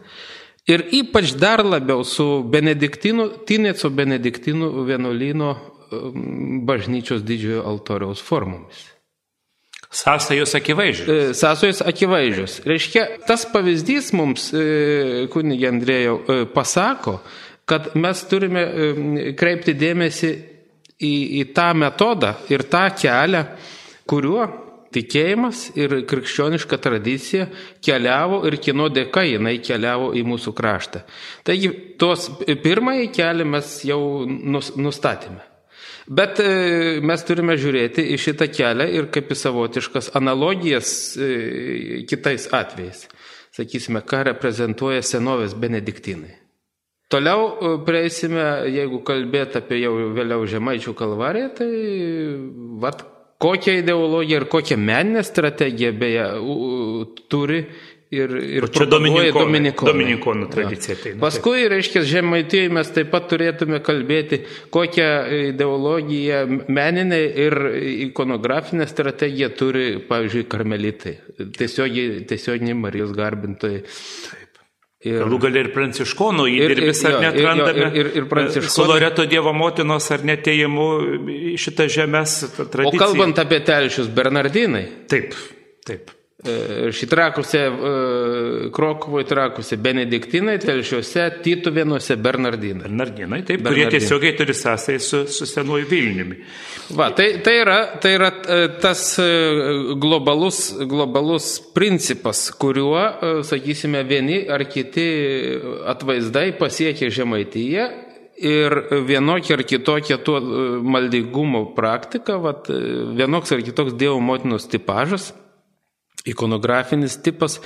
Ir 0.70 0.84
ypač 0.94 1.32
dar 1.34 1.64
labiau 1.66 2.04
su 2.06 2.44
Benediktinų, 2.46 3.26
Tinėco 3.48 3.90
Benediktinų 3.90 4.68
vienuolyno 4.86 5.48
em, 5.50 6.60
bažnyčios 6.68 7.24
didžiojo 7.26 7.64
altoriaus 7.66 8.22
formomis. 8.22 8.84
Sąsajos 9.90 10.54
akivaizdžiai. 10.54 11.16
E, 11.32 11.34
Sąsojos 11.34 11.82
akivaizdžios. 11.82 12.60
Reiškia, 12.64 13.08
tas 13.26 13.42
pavyzdys 13.50 14.12
mums, 14.14 14.52
e, 14.54 15.26
kunigė 15.34 15.66
Andrėjau, 15.72 16.14
e, 16.22 16.38
pasako, 16.54 17.18
kad 17.66 17.90
mes 17.98 18.22
turime 18.30 18.62
e, 18.62 19.34
kreipti 19.34 19.74
dėmesį 19.74 20.32
į, 21.02 21.14
į 21.42 21.46
tą 21.56 21.70
metodą 21.78 22.34
ir 22.52 22.64
tą 22.70 22.86
kelią, 22.98 23.44
kuriuo 24.08 24.46
tikėjimas 24.92 25.70
ir 25.78 25.94
krikščioniška 26.08 26.78
tradicija 26.82 27.46
keliavo 27.84 28.42
ir 28.48 28.58
kino 28.62 28.88
dėka 28.92 29.24
jinai 29.26 29.56
keliavo 29.64 30.12
į 30.18 30.24
mūsų 30.28 30.52
kraštą. 30.56 31.04
Taigi, 31.46 31.72
tos 32.00 32.28
pirmąjį 32.64 33.08
kelią 33.16 33.48
mes 33.54 33.72
jau 33.88 34.02
nus, 34.26 34.74
nustatėme. 34.76 35.40
Bet 36.12 36.40
e, 36.42 37.00
mes 37.04 37.22
turime 37.24 37.54
žiūrėti 37.60 38.04
į 38.12 38.18
šitą 38.18 38.48
kelią 38.50 38.88
ir 38.90 39.08
kaip 39.14 39.30
į 39.30 39.38
savotiškas 39.38 40.12
analogijas 40.18 40.90
e, 41.14 42.02
kitais 42.10 42.48
atvejais. 42.50 43.06
Sakysime, 43.54 44.02
ką 44.02 44.24
reprezentuoja 44.32 45.04
senovės 45.04 45.54
benediktinai. 45.54 46.41
Toliau 47.12 47.46
e, 47.52 47.72
prieisime, 47.86 48.44
jeigu 48.72 49.02
kalbėt 49.06 49.58
apie 49.60 49.82
jau 49.82 49.92
vėliau 50.16 50.46
Žemaičių 50.48 50.94
kalvariją, 50.96 51.48
tai 51.58 51.70
vat, 52.80 53.04
kokią 53.42 53.80
ideologiją 53.82 54.42
ir 54.42 54.46
kokią 54.48 54.78
meninę 54.78 55.24
strategiją 55.26 55.92
beje 55.98 56.28
turi 57.32 57.64
ir, 58.12 58.34
ir 58.36 58.66
čia 58.68 58.84
propaguoja 58.84 59.32
dominikonai- 59.32 59.38
dominikonai. 59.40 59.92
dominikonų 59.92 60.48
tradicija 60.52 60.96
ateina, 60.96 61.16
taip. 61.16 61.22
Paskui, 61.24 61.64
reiškia, 61.72 62.02
žemaitijai 62.12 62.72
mes 62.76 62.92
taip 62.94 63.10
pat 63.14 63.28
turėtume 63.32 63.80
kalbėti, 63.84 64.42
kokią 64.74 65.08
ideologiją 65.52 66.42
meninę 66.68 67.20
ir 67.46 67.58
ikonografinę 68.08 68.86
strategiją 68.90 69.50
turi, 69.56 69.86
pavyzdžiui, 70.08 70.46
karmelitai. 70.52 71.16
Tiesiogiai, 71.58 72.22
tiesioginiai 72.28 72.78
Marijos 72.78 73.16
garbintojai. 73.16 73.82
Ir, 75.04 75.18
Galų 75.24 75.38
gal 75.42 75.56
ir 75.58 75.68
pranciškonų 75.74 76.44
Ir- 76.46 76.70
ir- 76.70 76.76
įdirbis 76.76 77.04
ar 77.08 77.16
net 77.20 77.34
randame 77.42 77.88
ir- 77.90 77.96
ir- 78.06 78.10
ir 78.20 78.24
pranciškonai. 78.30 78.70
su 78.70 78.84
Loreto 78.86 79.24
Dievo 79.26 79.52
motinos 79.52 80.06
ar 80.14 80.20
netėjimu 80.20 80.86
šitą 81.58 81.88
žemės 81.90 82.36
o 82.60 82.64
tradiciją. 82.70 82.98
kalbant 83.02 83.38
apie 83.42 83.58
telšius 83.66 84.06
Bernardinai, 84.14 84.86
Taip, 85.08 85.34
taip. 85.84 86.10
E, 86.44 86.90
šitrakuse, 86.92 87.62
Krokuvoje 88.72 89.26
trakuse 89.28 89.76
Benediktinai, 89.76 90.58
telšiuose, 90.62 91.28
Tytuvėnuose 91.44 92.16
Bernardinai. 92.22 92.86
Bernardinai, 92.88 93.42
taip, 93.42 93.62
kurie 93.62 93.84
Bernardinai. 93.86 93.98
tiesiogiai 93.98 94.36
turi 94.38 94.56
sąsai 94.56 94.98
su, 95.00 95.24
su 95.26 95.46
senuoju 95.46 95.88
Vilniumi. 95.90 96.38
Va, 96.92 97.10
tai, 97.12 97.40
tai 97.40 97.56
yra, 97.60 97.78
tai 98.02 98.14
yra 98.18 98.28
e, 98.42 98.68
tas 98.82 99.16
e, 99.22 99.26
globalus, 99.96 100.74
globalus 100.88 101.56
principas, 101.72 102.50
kuriuo, 102.58 103.00
e, 103.00 103.34
sakysime, 103.46 104.02
vieni 104.04 104.42
ar 104.50 104.66
kiti 104.68 105.06
atvaizdai 105.88 106.50
pasiekia 106.58 107.08
žemaityje 107.12 107.86
ir 108.42 108.76
vienokia 109.06 109.56
ar 109.56 109.62
kitokia 109.68 110.18
tuo 110.18 110.40
maldingumo 110.82 111.68
praktika, 111.76 112.36
vat, 112.42 112.68
vienoks 113.16 113.54
ar 113.54 113.62
kitoks 113.62 113.94
Dievo 113.96 114.18
motinos 114.20 114.66
tipažas, 114.68 115.30
ikonografinis 116.28 117.18
tipas 117.22 117.60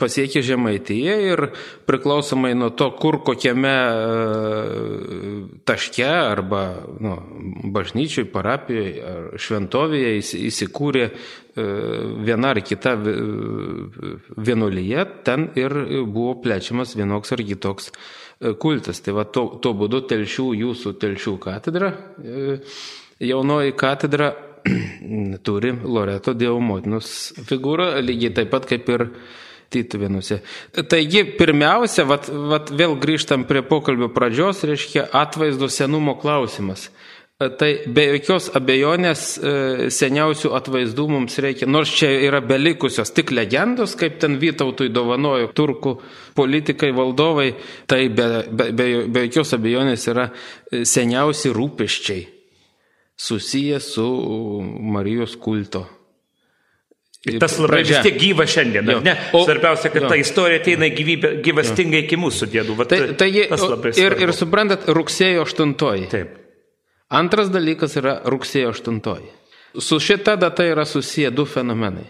pasiekia 0.00 0.40
žemaityje 0.42 1.14
ir 1.28 1.42
priklausomai 1.84 2.54
nuo 2.56 2.70
to, 2.72 2.86
kur 2.96 3.18
kokiame 3.24 3.72
e, 3.74 5.50
taške 5.68 6.06
arba 6.08 6.62
nu, 7.04 7.16
bažnyčiai, 7.74 8.24
parapijoje 8.32 8.94
ar 9.10 9.28
šventovėje 9.36 10.14
įs- 10.22 10.32
įsikūrė 10.48 11.04
e, 11.04 11.12
viena 12.24 12.54
ar 12.54 12.62
kita 12.64 12.94
vi- 13.02 13.18
vienuolyje, 14.40 15.04
ten 15.28 15.50
ir 15.60 15.76
buvo 16.08 16.38
plečiamas 16.46 16.96
vienoks 16.96 17.36
ar 17.36 17.44
kitoks 17.52 17.90
e, 17.92 18.54
kultas. 18.56 19.04
Tai 19.04 19.18
va 19.20 19.28
to, 19.28 19.50
to 19.60 19.74
būdu 19.76 20.06
telšių, 20.08 20.48
jūsų 20.64 20.96
telšių 21.02 21.36
katedra, 21.44 21.92
e, 22.24 22.60
jaunoji 23.20 23.76
katedra 23.76 24.32
turi 25.46 25.72
Loreto 25.84 26.34
Dievo 26.36 26.60
motinos 26.64 27.30
figūrą, 27.48 27.92
lygiai 28.04 28.34
taip 28.40 28.52
pat 28.54 28.68
kaip 28.70 28.90
ir 28.92 29.06
Tytuvėnuose. 29.70 30.40
Taigi, 30.90 31.22
pirmiausia, 31.38 32.02
vat, 32.10 32.26
vat 32.26 32.72
vėl 32.74 32.96
grįžtam 32.98 33.44
prie 33.46 33.62
pokalbio 33.62 34.08
pradžios, 34.10 34.64
reiškia 34.66 35.04
atvaizdo 35.14 35.68
senumo 35.70 36.16
klausimas. 36.18 36.88
Tai 37.40 37.68
be 37.88 38.02
jokios 38.10 38.50
abejonės 38.58 39.20
e, 39.38 39.52
seniausių 39.94 40.50
atvaizdų 40.58 41.06
mums 41.08 41.38
reikia, 41.40 41.68
nors 41.70 41.92
čia 41.96 42.10
yra 42.26 42.42
belikusios 42.44 43.14
tik 43.16 43.30
legendos, 43.32 43.94
kaip 43.96 44.18
ten 44.20 44.36
Vytautui 44.42 44.90
dovanojo 44.92 45.48
turkų 45.56 45.94
politikai, 46.36 46.90
valdovai, 46.92 47.54
tai 47.88 48.02
be, 48.12 48.28
be, 48.50 48.68
be, 48.74 48.90
be 49.06 49.24
jokios 49.28 49.54
abejonės 49.56 50.04
yra 50.12 50.28
e, 50.34 50.82
seniausi 50.82 51.54
rūpeščiai 51.56 52.39
susiję 53.20 53.80
su 53.80 54.06
Marijos 54.80 55.36
kulto. 55.36 55.82
Tas 57.40 57.58
labai 57.60 57.82
vis 57.82 57.90
Pradžia. 57.90 58.02
tiek 58.06 58.16
gyva 58.16 58.46
šiandien, 58.48 58.86
Jo. 58.88 59.00
ne? 59.04 59.12
O- 59.36 59.42
Svarbiausia, 59.44 59.90
kad 59.92 60.02
jo. 60.02 60.08
ta 60.08 60.16
istorija 60.16 60.60
ateina 60.62 60.86
gyvybė, 60.88 61.34
gyvastingai 61.44 62.00
iki 62.06 62.16
mūsų 62.16 62.48
dėdų. 62.54 62.76
Vat, 62.78 62.88
Tai, 62.88 63.00
tai 63.20 63.28
tas 63.50 63.60
labai 63.60 63.90
ir, 63.92 63.98
svarbu. 63.98 64.22
ir 64.24 64.32
suprantat, 64.32 64.86
rugsėjo 64.88 65.44
8. 65.44 65.74
Taip. 66.08 66.30
Antras 67.12 67.50
dalykas 67.52 67.96
yra 68.00 68.22
rugsėjo 68.24 68.72
8. 68.72 69.20
Su 69.78 70.00
šita 70.00 70.36
data 70.40 70.64
yra 70.64 70.86
susiję 70.88 71.30
du 71.30 71.44
fenomenai. 71.44 72.06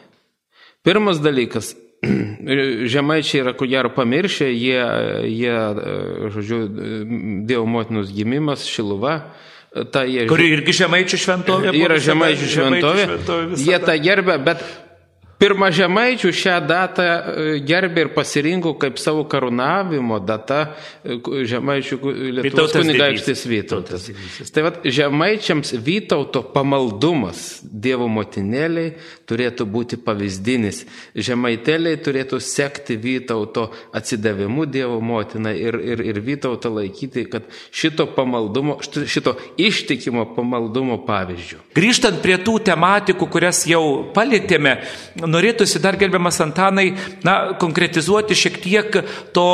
Pirmas 0.86 1.18
dalykas. 1.18 1.74
Žemaičiai 2.92 3.42
yra 3.42 3.52
ko 3.58 3.66
gero 3.68 3.90
pamiršę, 3.92 4.46
jie, 4.54 4.80
jie, 5.26 5.56
žodžiu, 6.32 6.60
Dievo 7.50 7.66
motinos 7.66 8.12
gimimas, 8.14 8.62
Šiluva, 8.64 9.18
tą 9.70 10.04
jie 10.08 10.26
Kuri 10.30 10.50
irgi 10.56 10.76
žemaičių 10.82 11.18
šventovė. 11.24 11.74
yra 11.78 11.98
žemaičių 12.02 12.52
šventovė. 12.54 13.08
visada. 13.54 13.66
Jie 13.66 13.78
tą 13.86 13.98
gerbė, 14.02 14.38
bet 14.42 14.64
pirmą 15.40 15.70
žemaičių 15.72 16.30
šią 16.36 16.56
datą 16.68 17.04
e, 17.06 17.44
gerbė 17.64 18.04
ir 18.04 18.10
pasirinko 18.16 18.74
kaip 18.80 18.98
savo 19.00 19.22
karūnavimo 19.30 20.18
datą 20.26 20.60
e, 20.66 21.16
žemaičių 21.48 21.98
Lietuvos 22.40 22.74
kunigaikštis. 22.76 23.46
Vytautas. 23.48 24.10
Tai 24.52 24.66
vad 24.66 24.82
žemaičiams 24.84 25.72
Vytauto 25.86 26.42
pamaldumas 26.54 27.60
Dievo 27.62 28.10
motinėliai 28.12 28.96
turėtų 29.30 29.66
būti 29.70 29.98
pavyzdinis. 30.02 30.82
Žemaitėliai 31.14 32.00
turėtų 32.02 32.40
sekti 32.42 32.98
Vytauto 33.00 33.68
atsidavimu 33.96 34.66
Dievo 34.66 34.98
motinai 35.04 35.54
ir, 35.60 35.78
ir, 35.78 36.02
ir 36.10 36.20
Vytautą 36.24 36.72
laikyti, 36.74 37.26
kad 37.30 37.46
šito 37.70 38.08
pamaldumo, 38.16 38.78
šito 38.82 39.36
ištikimo 39.60 40.26
pamaldumo 40.34 41.00
pavyzdžių. 41.06 41.60
Grįžtant 41.76 42.20
prie 42.24 42.36
tų 42.42 42.58
tematikų, 42.70 43.28
kurias 43.30 43.62
jau 43.70 43.82
palėtėme, 44.14 44.76
norėtųsi 45.22 45.82
dar 45.82 45.98
gerbiamas 46.00 46.40
Antanai, 46.42 46.90
na, 47.26 47.36
konkretizuoti 47.60 48.36
šiek 48.38 48.58
tiek 48.64 49.00
to 49.36 49.46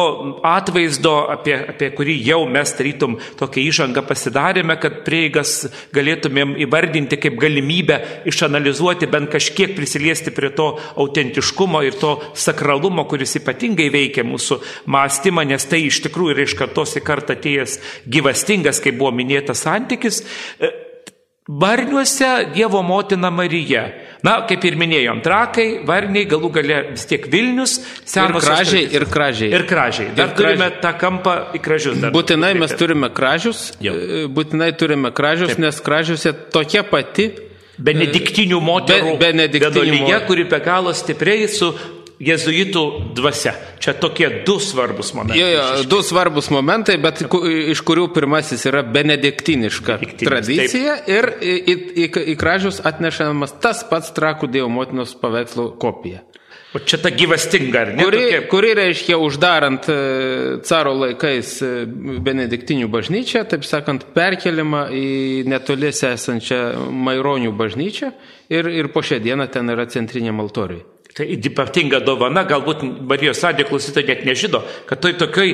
atvaizdo, 0.46 1.16
apie, 1.34 1.56
apie 1.74 1.90
kurį 1.96 2.16
jau 2.24 2.40
mes 2.50 2.72
tarytum 2.76 3.18
tokią 3.40 3.66
įžangą 3.66 4.04
pasidarėme, 4.06 4.78
kad 4.80 5.02
prieigas 5.06 5.66
galėtumėm 5.96 6.54
įvardinti 6.64 7.18
kaip 7.20 7.38
galimybę 7.40 7.98
išanalizuoti, 8.30 9.08
bent 9.10 9.30
kažkiek 9.32 9.65
prisiliesti 9.74 10.30
prie 10.30 10.50
to 10.54 10.68
autentiškumo 10.96 11.82
ir 11.82 11.98
to 12.00 12.14
sakralumo, 12.34 13.04
kuris 13.10 13.36
ypatingai 13.40 13.90
veikia 13.90 14.24
mūsų 14.24 14.60
mąstymą, 14.86 15.46
nes 15.48 15.64
tai 15.66 15.82
iš 15.88 16.02
tikrųjų 16.06 16.34
yra 16.36 16.46
iš 16.46 16.54
kartos 16.58 16.96
į 17.00 17.04
kartą 17.06 17.34
atėjęs 17.38 17.78
gyvastingas, 18.06 18.80
kaip 18.84 18.98
buvo 19.00 19.12
minėtas 19.16 19.64
santykis. 19.66 20.22
E, 20.60 20.70
Varniuose 21.48 22.48
Dievo 22.54 22.82
motina 22.82 23.30
Marija. 23.30 23.84
Na, 24.26 24.40
kaip 24.48 24.64
ir 24.66 24.74
minėjom, 24.80 25.20
trakai, 25.22 25.66
varniai, 25.86 26.24
galų 26.26 26.48
gale 26.56 26.78
vis 26.96 27.04
tiek 27.06 27.28
Vilnius, 27.30 27.76
Ir 27.78 28.08
senosios 28.10 28.48
kražiai, 28.48 28.80
tradicijos. 28.88 28.96
ir 28.96 29.04
kražiai. 29.14 29.50
Ir 29.54 29.66
kražiai. 29.70 30.08
Dar 30.16 30.32
Ir 30.32 30.34
turime 30.34 30.56
kražiai. 30.66 30.80
tą 30.82 30.92
kampą 30.98 31.34
į 31.54 31.60
kražius. 31.62 32.00
Dar 32.02 32.10
Būtinai 32.16 32.50
mes 32.58 32.74
turime 32.74 33.10
kražius, 33.14 33.60
Jo. 33.80 33.92
e, 33.94 34.24
būtinai 34.26 34.72
turime 34.76 35.12
kražius, 35.14 35.54
Taip. 35.54 35.58
nes 35.62 35.78
kražiuose 35.80 36.32
tokia 36.50 36.82
pati 36.82 37.30
Benediktinių 37.78 38.60
moterų 38.64 39.12
Be- 39.18 39.32
mo- 40.22 40.26
kuri 40.26 40.44
be 40.48 40.60
galo 40.64 40.94
stipriai 40.96 41.48
su 41.48 41.72
jezuitų 42.22 42.82
dvasia. 43.16 43.52
Čia 43.78 43.92
tokie 44.00 44.28
du 44.46 44.56
svarbus 44.62 45.12
momentai. 45.14 45.40
Jo, 45.40 45.48
jo, 45.52 45.82
du 45.90 45.98
svarbus 46.02 46.48
momentai, 46.50 46.96
bet 47.02 47.26
ku, 47.28 47.42
iš 47.44 47.82
kurių 47.84 48.08
pirmasis 48.14 48.64
yra 48.70 48.80
benediktiniška 48.82 49.98
Benediktinis, 50.00 50.30
tradicija 50.30 50.96
ir 51.12 51.28
į, 51.40 51.56
į, 51.56 51.76
į, 52.06 52.08
į 52.32 52.36
kražius 52.40 52.80
atnešamas 52.88 53.58
tas 53.60 53.84
pats 53.90 54.14
trakų 54.16 54.48
Dievo 54.48 54.70
motinos 54.72 55.12
paveikslo 55.20 55.74
kopija. 55.80 56.22
O 56.76 56.80
čia 56.84 56.98
ta 57.00 57.08
gyvastinga, 57.14 57.80
ar 57.80 57.92
ne? 57.94 58.04
Kuri, 58.04 58.18
Tokia- 58.20 58.42
kuri 58.52 58.72
reiškia 58.76 59.16
uždarant 59.22 59.86
caro 60.68 60.92
laikais 61.00 61.54
benediktinių 62.26 62.90
bažnyčią, 62.92 63.46
taip 63.48 63.64
sakant, 63.64 64.04
perkelimą 64.16 64.82
į 64.92 65.06
netoliese 65.48 66.12
esančią 66.18 66.60
Maironių 66.92 67.54
bažnyčią 67.56 68.12
ir, 68.52 68.68
ir 68.68 68.90
po 68.92 69.00
šią 69.00 69.22
dieną 69.24 69.48
ten 69.48 69.72
yra 69.72 69.88
centrinė 69.88 70.34
altoriai. 70.36 70.84
Tai 71.16 71.24
ypatinga 71.32 72.02
dovana, 72.04 72.42
galbūt 72.44 72.82
Marijos 73.08 73.38
radijo 73.40 73.70
klausytojai 73.70 74.04
net 74.10 74.24
nežino, 74.28 74.58
kad 74.84 75.00
toj 75.00 75.14
tokioj, 75.16 75.52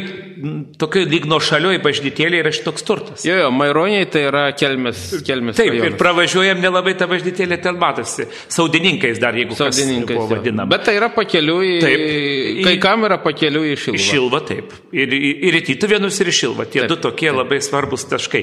tokioj 0.75 1.05
lyg 1.07 1.29
nuo 1.31 1.37
šalioj 1.39 1.79
bažnytėlė 1.85 2.41
yra 2.43 2.51
šitoks 2.51 2.83
turtas. 2.83 3.23
Jo, 3.23 3.37
jo, 3.45 3.53
Maironiai 3.55 4.09
tai 4.11 4.25
yra 4.27 4.41
kelmės, 4.59 5.05
kelmės 5.23 5.61
Taip, 5.61 5.71
rajonas. 5.71 5.93
ir 5.93 5.99
pravažiuojam 6.01 6.59
nelabai 6.65 6.97
tą 6.99 7.07
bažnytėlę 7.13 7.61
ten 7.63 7.79
matosi. 7.79 8.27
Saudininkais 8.51 9.21
dar, 9.23 9.39
jeigu 9.39 9.55
Saudininkais. 9.55 10.19
buvo 10.19 10.33
vadinama. 10.33 10.67
Bet 10.73 10.83
tai 10.89 10.97
yra 10.99 11.13
pakeliui, 11.15 11.79
Taip. 11.85 12.03
kai 12.67 12.75
kam 12.83 13.07
yra 13.07 13.21
pakeliui 13.23 13.77
į 13.77 13.79
Šiluvą. 13.85 14.03
Šilva, 14.09 14.43
taip. 14.51 14.75
Ir, 14.91 15.15
ir 15.15 15.61
į 15.61 15.63
Tytuvėnus 15.71 16.19
ir 16.25 16.33
į 16.33 16.37
Šilvą. 16.41 16.67
Tie 16.75 16.83
Taip, 16.83 16.91
du 16.91 16.99
tokie 17.07 17.31
labai 17.31 17.61
svarbus 17.63 18.09
taškai. 18.11 18.43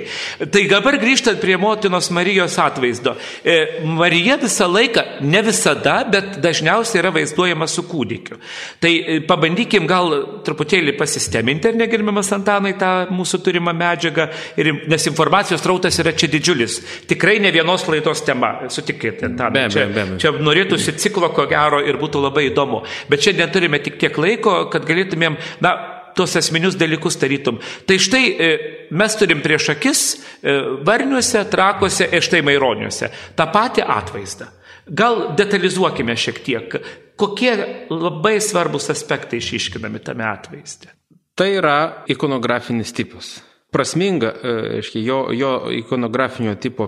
Tai 0.56 0.64
dabar 0.72 0.96
grįžtant 1.04 1.44
prie 1.44 1.60
motinos 1.60 2.08
Marijos 2.16 2.56
atvaizdo. 2.64 3.18
E, 3.44 3.84
Marija 3.84 4.40
visą 4.40 4.72
laiką, 4.72 5.04
ne 5.28 5.44
visada, 5.44 6.00
bet 6.08 6.40
dažniausiai 6.40 7.04
yra 7.04 7.09
yra 7.10 7.16
vaizduojama 7.16 7.68
su 7.68 7.84
kūdikiu. 7.90 8.38
Tai 8.80 8.92
e, 8.92 9.20
pabandykim 9.28 9.88
gal 9.90 10.42
truputėlį 10.46 10.96
pasisteminti, 10.98 11.70
ar 11.70 11.78
negerbiamas 11.80 12.32
Antanai, 12.36 12.76
tą 12.80 13.10
mūsų 13.14 13.42
turimą 13.46 13.74
medžiagą, 13.74 14.30
ir, 14.58 14.72
nes 14.90 15.08
informacijos 15.10 15.66
rautas 15.66 16.00
yra 16.00 16.14
čia 16.14 16.30
didžiulis. 16.32 16.80
Tikrai 17.10 17.40
ne 17.40 17.52
vienos 17.52 17.88
laidos 17.90 18.24
tema, 18.26 18.70
sutikėte, 18.70 19.28
Antanai. 19.30 19.68
Be, 19.68 19.74
Čia, 19.74 19.86
be, 19.86 19.94
be, 19.94 20.08
be. 20.14 20.20
čia 20.22 20.34
norėtųsi 20.34 20.98
ciklo, 21.00 21.32
ko 21.36 21.48
gero, 21.50 21.82
ir 21.86 22.00
būtų 22.00 22.22
labai 22.24 22.50
įdomu. 22.50 22.84
Bet 23.10 23.26
šiandien 23.26 23.54
turime 23.54 23.82
tik 23.84 24.00
tiek 24.02 24.18
laiko, 24.18 24.62
kad 24.72 24.86
galėtumėm, 24.88 25.38
na, 25.66 25.76
tuos 26.18 26.36
esminius 26.36 26.76
dalykus 26.76 27.16
tarytum. 27.20 27.60
Tai 27.88 27.96
štai 28.02 28.24
e, 28.28 28.48
mes 28.92 29.14
turim 29.16 29.44
prieš 29.46 29.70
akis 29.76 30.02
e, 30.18 30.56
varniuose, 30.84 31.46
trakuose 31.52 32.10
ir 32.12 32.26
štai 32.26 32.42
maironiuose 32.44 33.12
tą 33.38 33.46
patį 33.54 33.86
atvaizdą. 33.86 34.50
Gal 34.90 35.36
detalizuokime 35.38 36.16
šiek 36.18 36.40
tiek, 36.46 36.80
kokie 37.20 37.54
labai 37.90 38.40
svarbus 38.42 38.90
aspektai 38.90 39.42
išiškinami 39.42 40.02
tame 40.04 40.26
atvaizde. 40.26 40.94
Tai 41.38 41.48
yra 41.56 41.78
ikonografinis 42.12 42.92
tipas. 42.96 43.38
Prasminga, 43.72 44.32
e, 44.44 44.54
aiškiai, 44.80 45.04
jo, 45.06 45.20
jo 45.32 45.52
ikonografinio 45.78 46.56
tipo 46.58 46.88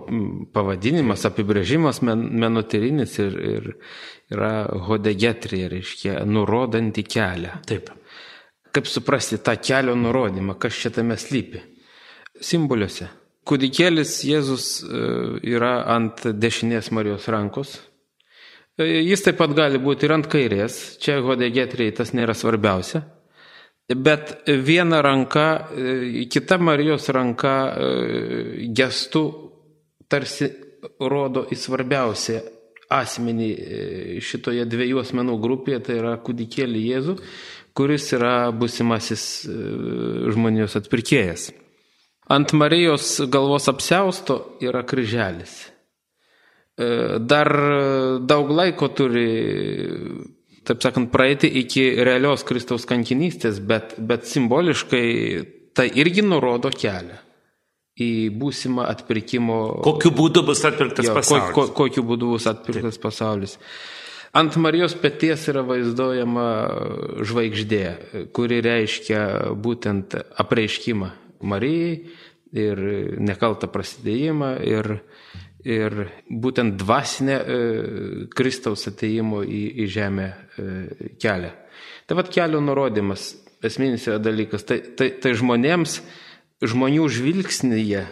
pavadinimas, 0.53 1.27
apibrėžimas 1.29 2.01
men, 2.01 2.23
menotyrinis 2.41 3.19
ir, 3.21 3.37
ir 3.37 3.67
yra 4.33 4.65
hodegetrija, 4.87 5.69
reiškia, 5.69 6.15
nurodanti 6.25 7.05
kelią. 7.05 7.59
Taip. 7.69 7.91
Kaip 8.73 8.89
suprasti 8.89 9.37
tą 9.45 9.53
kelio 9.61 9.93
nurodymą, 9.99 10.57
kas 10.57 10.79
čia 10.81 10.89
tame 10.95 11.19
slypi? 11.21 11.61
Simboliuose. 12.41 13.11
Kūdikėlis 13.45 14.17
Jėzus 14.25 14.67
e, 14.81 15.05
yra 15.53 15.75
ant 15.95 16.25
dešinės 16.33 16.89
Marijos 16.95 17.29
rankos. 17.29 17.77
E, 18.81 19.01
Jis 19.05 19.25
taip 19.27 19.39
pat 19.39 19.55
gali 19.57 19.81
būti 19.81 20.07
ir 20.07 20.17
ant 20.17 20.29
kairės. 20.31 20.97
Čia 21.01 21.21
hodegetriai 21.25 21.93
tas 21.95 22.13
nėra 22.17 22.35
svarbiausia. 22.37 23.05
Bet 23.95 24.43
viena 24.47 25.01
ranka, 25.01 25.67
e, 25.75 26.25
kita 26.29 26.57
Marijos 26.57 27.09
ranka 27.09 27.55
e, 27.75 28.67
gestų 28.71 29.23
tarsi 30.07 30.47
rodo 30.99 31.45
į 31.51 31.57
svarbiausią 31.59 32.39
asmenį 32.91 33.49
e, 33.51 33.81
šitoje 34.23 34.65
dviejų 34.69 35.01
asmenų 35.01 35.37
grupėje, 35.43 35.81
tai 35.87 35.97
yra 35.99 36.13
kūdikėlį 36.23 36.85
Jėzų, 36.91 37.17
kuris 37.75 38.07
yra 38.15 38.51
busimasis 38.51 39.25
žmonijos 39.47 40.75
atpirkėjas. 40.79 41.51
Ant 42.31 42.53
Marijos 42.55 43.17
galvos 43.31 43.67
apsausto 43.71 44.57
yra 44.63 44.85
kryželis. 44.87 45.65
E, 46.81 47.19
Dar 47.19 47.49
daug 48.25 48.51
laiko 48.53 48.89
turi, 48.95 49.27
taip 50.67 50.81
sakant, 50.83 51.11
praeiti 51.13 51.49
iki 51.61 51.87
realios 52.05 52.45
Kristaus 52.47 52.87
kankinystės, 52.89 53.61
bet, 53.63 53.95
bet 53.97 54.25
simboliškai 54.29 55.07
tai 55.77 55.87
irgi 56.01 56.23
nurodo 56.25 56.71
kelią 56.73 57.19
į 58.01 58.11
būsimą 58.39 58.85
atpirkimo. 58.89 59.57
Kokiu 59.85 60.13
būdu 60.15 60.45
bus 60.47 60.63
atpirktas 60.67 61.05
Jo, 61.05 61.13
ko, 61.13 61.19
pasaulis? 61.19 61.55
ko, 61.55 61.65
kokiu 61.83 62.03
būdu 62.07 62.31
bus 62.33 62.47
atpirktas 62.49 62.97
pasaulis. 63.01 63.57
Ant 64.31 64.55
Marijos 64.63 64.93
pėties 64.95 65.43
yra 65.51 65.61
vaizduojama 65.67 66.45
žvaigždė, 67.27 67.83
kuri 68.31 68.61
reiškia 68.63 69.23
būtent 69.59 70.15
apreiškimą 70.39 71.09
Marijai 71.51 71.97
ir 72.55 72.81
nekaltą 73.19 73.67
prasidėjimą 73.71 74.53
ir, 74.67 74.93
ir 75.67 76.05
būtent 76.29 76.77
dvasinę 76.81 77.37
e, 77.37 77.57
Kristaus 78.33 78.87
ateimo 78.89 79.43
į, 79.43 79.61
į 79.83 79.87
žemę 79.91 80.27
e, 80.27 80.69
kelią. 81.21 81.51
Tai 82.07 82.17
vad 82.19 82.31
kelio 82.33 82.61
nurodymas, 82.63 83.31
esminis 83.63 84.07
yra 84.09 84.19
dalykas. 84.21 84.65
Tai, 84.67 84.79
tai, 84.97 85.11
tai 85.21 85.35
žmonėms, 85.37 85.99
žmonių 86.65 87.05
žvilgsnyje 87.13 88.05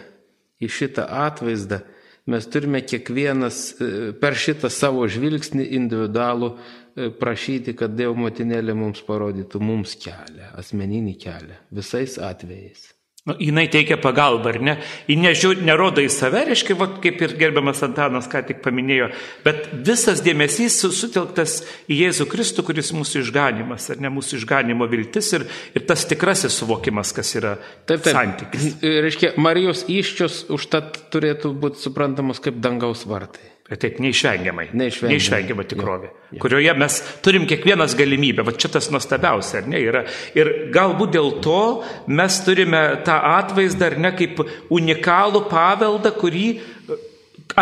į 0.60 0.70
šitą 0.70 1.08
atvaizdą 1.26 1.82
mes 2.30 2.46
turime 2.46 2.80
kiekvienas 2.86 3.58
e, 3.72 3.88
per 4.20 4.36
šitą 4.38 4.70
savo 4.72 5.06
žvilgsnį 5.10 5.66
individualų 5.78 6.52
e, 6.52 7.10
prašyti, 7.20 7.74
kad 7.78 7.96
Dievo 7.96 8.16
motinėlė 8.20 8.76
mums 8.78 9.02
parodytų 9.06 9.62
mums 9.64 9.96
kelią, 10.00 10.52
asmeninį 10.60 11.16
kelią, 11.20 11.60
visais 11.80 12.18
atvejais. 12.22 12.90
Nu, 13.28 13.34
jinai 13.36 13.66
teikia 13.68 13.98
pagalbą, 14.00 14.48
ar 14.54 14.58
ne? 14.64 14.74
Ji 15.04 15.16
nežiūr, 15.20 15.58
nerodo 15.68 16.00
į 16.00 16.08
save, 16.08 16.40
reiškia, 16.48 16.72
vat, 16.80 16.94
kaip 17.04 17.20
ir 17.20 17.34
gerbiamas 17.36 17.82
Antanas 17.84 18.24
ką 18.32 18.40
tik 18.48 18.62
paminėjo, 18.64 19.10
bet 19.44 19.66
visas 19.84 20.22
dėmesys 20.24 20.78
su- 20.80 20.88
sutelktas 20.96 21.58
į 21.84 21.98
Jėzų 22.06 22.26
Kristų, 22.32 22.64
kuris 22.70 22.94
mūsų 22.96 23.20
išganimas, 23.20 23.90
ar 23.92 24.00
ne 24.00 24.08
mūsų 24.16 24.40
išganimo 24.40 24.88
viltis 24.88 25.28
ir, 25.36 25.44
ir 25.76 25.84
tas 25.84 26.06
tikrasis 26.08 26.56
suvokimas, 26.62 27.12
kas 27.12 27.34
yra 27.36 27.58
Taip, 27.84 28.00
taip. 28.00 28.14
santykis. 28.16 28.70
Reiškia, 28.80 29.34
Marijos 29.36 29.84
iščios 29.92 30.46
užtat 30.56 31.02
turėtų 31.12 31.52
būti 31.60 31.84
suprantamos 31.84 32.40
kaip 32.40 32.56
dangaus 32.64 33.04
vartai. 33.04 33.44
Taip, 33.70 34.00
neišvengiamai. 34.02 34.64
Neišvengiamai. 34.74 35.14
Neišvengiama 35.14 35.64
tikrovė, 35.70 36.08
kurioje 36.42 36.72
mes 36.74 36.96
turim 37.22 37.44
kiekvienas 37.46 37.94
galimybę, 37.98 38.42
va 38.42 38.54
čia 38.58 38.66
tas 38.74 38.88
nuostabiausia, 38.90 39.60
ar 39.60 39.68
ne, 39.70 39.78
yra. 39.86 40.00
Ir 40.34 40.50
galbūt 40.74 41.12
dėl 41.14 41.30
to 41.44 41.60
mes 42.10 42.40
turime 42.42 42.80
tą 43.06 43.20
atvaizdą, 43.36 43.92
ar 43.92 43.96
ne, 44.02 44.10
kaip 44.18 44.42
unikalų 44.74 45.44
paveldą, 45.52 46.10
kurį, 46.18 46.48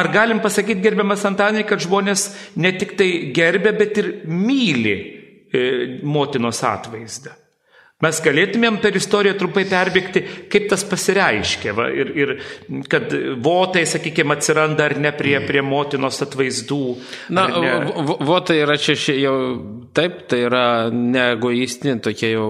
ar 0.00 0.08
galim 0.14 0.40
pasakyti, 0.40 0.80
gerbiamas 0.86 1.26
Antanai, 1.28 1.66
kad 1.68 1.84
žmonės 1.84 2.30
ne 2.56 2.72
tik 2.80 2.96
tai 2.96 3.10
gerbė, 3.36 3.74
bet 3.76 4.00
ir 4.00 4.10
myli 4.32 4.96
e, 4.96 5.68
motinos 6.08 6.64
atvaizdą. 6.64 7.36
Mes 7.98 8.20
galėtumėm 8.22 8.76
per 8.78 8.94
istoriją 8.94 9.34
trumpai 9.40 9.64
perbėgti, 9.66 10.20
kaip 10.52 10.68
tas 10.70 10.84
pasireiškia. 10.86 11.72
Va, 11.74 11.88
ir, 11.90 12.10
ir 12.14 12.32
kad 12.86 13.10
votai, 13.42 13.80
sakykime, 13.90 14.36
atsiranda 14.36 14.84
ar 14.86 14.92
ne 15.02 15.10
prie, 15.18 15.32
prie 15.42 15.64
motinos 15.66 16.22
atvaizdų. 16.22 16.78
Na, 17.34 17.48
votai 18.22 18.60
yra 18.62 18.76
čia 18.78 18.94
jau 19.18 19.32
taip, 19.98 20.20
tai 20.30 20.44
yra 20.46 20.62
ne 20.94 21.24
egoistinė, 21.32 21.96
tokie 22.04 22.30
jau 22.36 22.46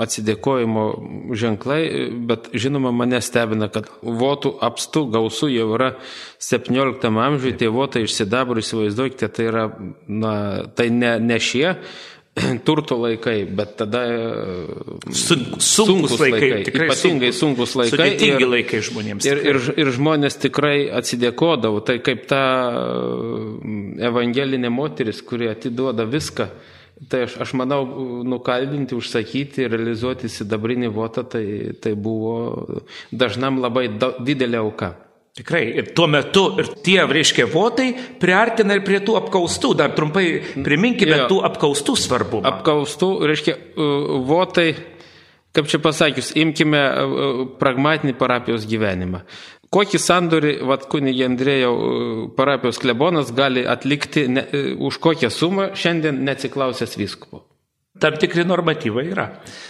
atsidėkojimo 0.00 0.84
ženklai, 1.36 1.82
bet 2.30 2.48
žinoma, 2.56 2.94
mane 3.02 3.20
stebina, 3.20 3.68
kad 3.74 3.90
votų 4.00 4.54
apstų 4.64 5.02
gausų 5.12 5.50
jau 5.58 5.66
yra 5.76 5.90
17 6.40 7.12
amžiuje, 7.26 7.58
tie 7.60 7.68
votai 7.68 8.06
iš 8.06 8.16
sidabrų, 8.22 8.64
įsivaizduokite, 8.64 9.28
tai 9.28 9.50
yra, 9.52 9.66
na, 10.08 10.32
tai 10.72 10.88
ne, 10.88 11.18
ne 11.20 11.36
šie 11.36 11.74
turto 12.66 12.96
laikai, 13.00 13.44
bet 13.44 13.76
tada 13.80 14.02
Sun, 15.10 15.44
sunkus 15.58 16.14
laikai, 16.20 16.62
tikrai 16.68 16.86
ypatingai 16.88 17.30
sunkus 17.34 17.74
laikai. 17.78 17.96
Sudėtingi 17.96 18.44
ir- 18.44 18.50
laikai 18.54 18.82
žmonėms. 18.86 19.26
Ir, 19.26 19.42
ir, 19.50 19.60
ir 19.82 19.92
žmonės 19.96 20.38
tikrai 20.42 20.88
atsidėkodavo, 21.00 21.82
tai 21.86 21.98
kaip 22.06 22.26
ta 22.30 22.42
mm, 22.70 23.98
evangelinė 24.10 24.70
moteris, 24.70 25.22
kuri 25.26 25.50
atiduoda 25.50 26.06
viską. 26.06 26.50
Tai 27.10 27.22
aš, 27.24 27.38
aš 27.40 27.54
manau, 27.56 27.80
nukaldinti, 28.28 28.92
užsakyti, 28.92 29.64
realizuoti 29.72 30.28
sidabrinį 30.28 30.90
votą, 30.92 31.24
tai, 31.24 31.44
tai 31.80 31.94
buvo 31.96 32.80
dažnam 33.10 33.62
labai 33.64 33.86
da, 33.96 34.12
didelė 34.20 34.60
auka. 34.60 34.92
Tikrai. 35.38 35.62
Ir 35.78 35.92
tuo 35.94 36.08
metu 36.10 36.46
ir 36.58 36.68
tie, 36.84 36.98
reiškia, 37.06 37.46
votai 37.52 37.92
priartina 38.20 38.74
ir 38.76 38.82
prie 38.86 38.98
tų 39.04 39.14
apkaustų. 39.20 39.74
Dar 39.78 39.94
trumpai 39.94 40.24
priminkime 40.66 41.22
Jo. 41.22 41.28
tų 41.30 41.38
apkaustų 41.46 41.94
svarbumą. 41.96 42.50
Apkaustų, 42.50 43.10
reiškia, 43.30 43.54
votai, 44.26 44.72
kaip 45.54 45.70
čia 45.70 45.78
pasakius, 45.82 46.32
imkime 46.38 46.82
pragmatinį 47.62 48.16
parapijos 48.18 48.66
gyvenimą. 48.70 49.22
Kokį 49.70 50.00
sandorį, 50.02 50.56
Andrėjau, 51.28 51.74
uh, 51.78 52.22
parapijos 52.34 52.80
klebonas 52.82 53.30
gali 53.30 53.62
atlikti, 53.62 54.26
ne, 54.26 54.42
už 54.82 54.98
kokią 54.98 55.30
sumą 55.30 55.68
šiandien 55.78 56.18
neatsiklausęs 56.26 56.98
vyskupo? 56.98 57.44
Tam 58.00 58.14
tikri 58.16 58.44
normatyvai 58.48 59.04
yra. 59.12 59.26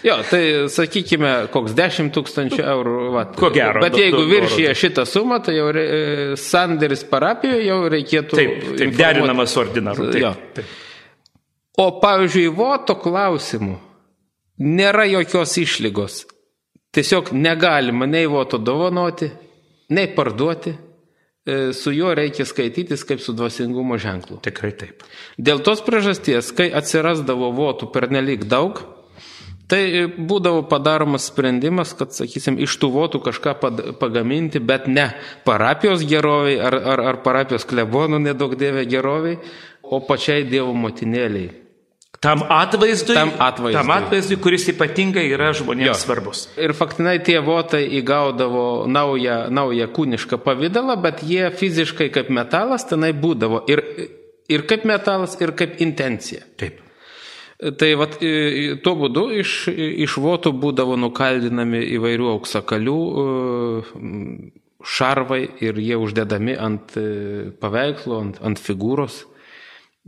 Jo, 0.06 0.20
tai 0.30 0.42
sakykime, 0.70 1.32
koks 1.50 1.72
10 1.74 2.12
tūkstančių 2.14 2.60
eurų. 2.62 2.96
Vat. 3.16 3.32
Ko 3.38 3.50
gero, 3.54 3.82
Bet 3.82 3.96
jeigu 3.98 4.22
viršyje 4.30 4.74
šitą 4.78 5.04
sumą, 5.08 5.40
tai 5.42 5.56
jau 5.56 5.66
re, 5.74 5.84
sanderis 6.38 7.02
parapijoje 7.10 7.64
jau 7.66 7.80
reikėtų. 7.90 8.38
Taip, 8.38 8.52
taip 8.60 8.70
informuoti- 8.70 8.98
derinamas 9.02 9.56
ordinaru. 9.58 10.10
Jo. 10.14 10.30
Taip, 10.36 10.54
taip. 10.60 10.76
O 11.80 11.88
pavyzdžiui, 12.02 12.50
voto 12.54 12.94
klausimų 13.00 13.78
nėra 14.60 15.06
jokios 15.10 15.56
išlygos. 15.58 16.20
Tiesiog 16.94 17.30
negalima 17.32 18.06
nei 18.10 18.26
voto 18.30 18.58
dovanoti, 18.58 19.30
nei 19.94 20.08
parduoti. 20.14 20.74
E, 21.46 21.72
Su 21.72 21.92
juo 21.92 22.12
reikia 22.14 22.44
skaitytis 22.44 23.04
kaip 23.08 23.20
su 23.24 23.32
dvasingumo 23.32 23.96
ženklu. 23.98 24.36
Tikrai 24.44 24.72
taip. 24.76 25.04
Dėl 25.40 25.62
tos 25.64 25.80
priežasties, 25.86 26.52
kai 26.56 26.68
atsirasdavo 26.76 27.48
votų 27.56 27.88
pernelyg 27.94 28.44
daug, 28.50 28.82
tai 29.70 30.04
būdavo 30.04 30.66
padaromas 30.68 31.30
sprendimas, 31.30 31.94
kad, 31.96 32.12
sakysim, 32.12 32.58
iš 32.60 32.76
tų 32.82 32.90
votų 32.92 33.22
kažką 33.24 33.56
pagaminti, 34.02 34.60
bet 34.60 34.88
ne 34.90 35.12
parapijos 35.46 36.04
geroviai 36.04 36.58
ar, 36.60 36.76
ar, 36.76 37.04
ar 37.12 37.20
parapijos 37.24 37.64
klebonų 37.70 38.20
nedaug 38.26 38.58
dėvė 38.60 38.84
geroviai, 38.90 39.38
o 39.80 40.02
pačiai 40.04 40.44
Dievo 40.44 40.74
motinėliai. 40.76 41.69
Tam 42.20 42.42
atvaizdui, 42.52 43.14
Tam 43.16 43.30
atvaizdui. 43.40 43.78
tam 43.80 43.90
atvaizdui 43.94 44.36
kuris 44.44 44.66
ypatingai 44.68 45.22
yra 45.32 45.54
žmonėms 45.56 45.86
Jo. 45.88 45.94
svarbus. 45.96 46.42
Ir 46.60 46.74
faktinai 46.76 47.14
tie 47.24 47.38
votai 47.40 47.86
įgaudavo 47.96 48.84
naują, 48.92 49.46
naują 49.50 49.86
kūnišką 49.88 50.36
pavydalą, 50.44 50.98
bet 51.00 51.22
jie 51.24 51.48
fiziškai 51.56 52.10
kaip 52.12 52.28
metalas 52.28 52.84
tenai 52.84 53.14
būdavo. 53.16 53.62
Ir, 53.72 53.80
ir 54.52 54.66
kaip 54.68 54.84
metalas, 54.84 55.38
ir 55.40 55.54
kaip 55.56 55.80
intencija. 55.80 56.44
Taip. 56.60 56.82
Tai 57.80 57.88
vat, 58.00 58.14
tuo 58.84 58.94
būdu 59.00 59.24
iš, 59.40 59.68
iš 60.04 60.14
votų 60.20 60.52
būdavo 60.60 60.96
nukaldinami 61.00 61.82
įvairių 61.96 62.30
auksakalių 62.36 62.98
e, 63.00 63.24
šarvai 64.84 65.42
ir 65.60 65.76
jie 65.80 65.96
uždedami 66.00 66.54
ant 66.56 66.96
e, 66.96 67.50
paveikslo, 67.60 68.20
ant, 68.24 68.40
ant 68.44 68.60
figūros. 68.60 69.22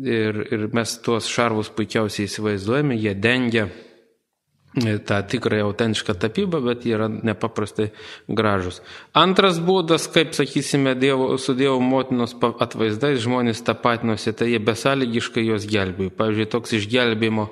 Ir, 0.00 0.38
ir 0.48 0.68
mes 0.72 0.94
tuos 1.04 1.26
šarvus 1.28 1.68
puikiausiai 1.76 2.24
įsivaizduojame, 2.24 2.96
jie 2.96 3.12
dengia 3.12 3.66
e, 3.68 4.94
tą 5.04 5.18
tikrąją 5.28 5.66
autentišką 5.68 6.14
tapybą, 6.16 6.62
bet 6.64 6.86
jie 6.88 6.94
yra 6.96 7.10
nepaprastai 7.12 7.90
gražus. 8.24 8.80
Antras 9.12 9.60
būdas, 9.60 10.08
kaip 10.14 10.32
sakysime, 10.32 10.94
dievo, 10.96 11.36
su 11.36 11.52
Dievo 11.58 11.76
motinos 11.84 12.32
atvaizdais 12.40 13.20
žmonės 13.20 13.60
tapatinosi, 13.68 14.32
tai 14.32 14.48
jie 14.54 14.62
besąlygiškai 14.64 15.44
juos 15.50 15.68
gelbėjo. 15.68 16.14
Pavyzdžiui, 16.16 16.48
toks 16.56 16.72
išgelbėjimo 16.80 17.50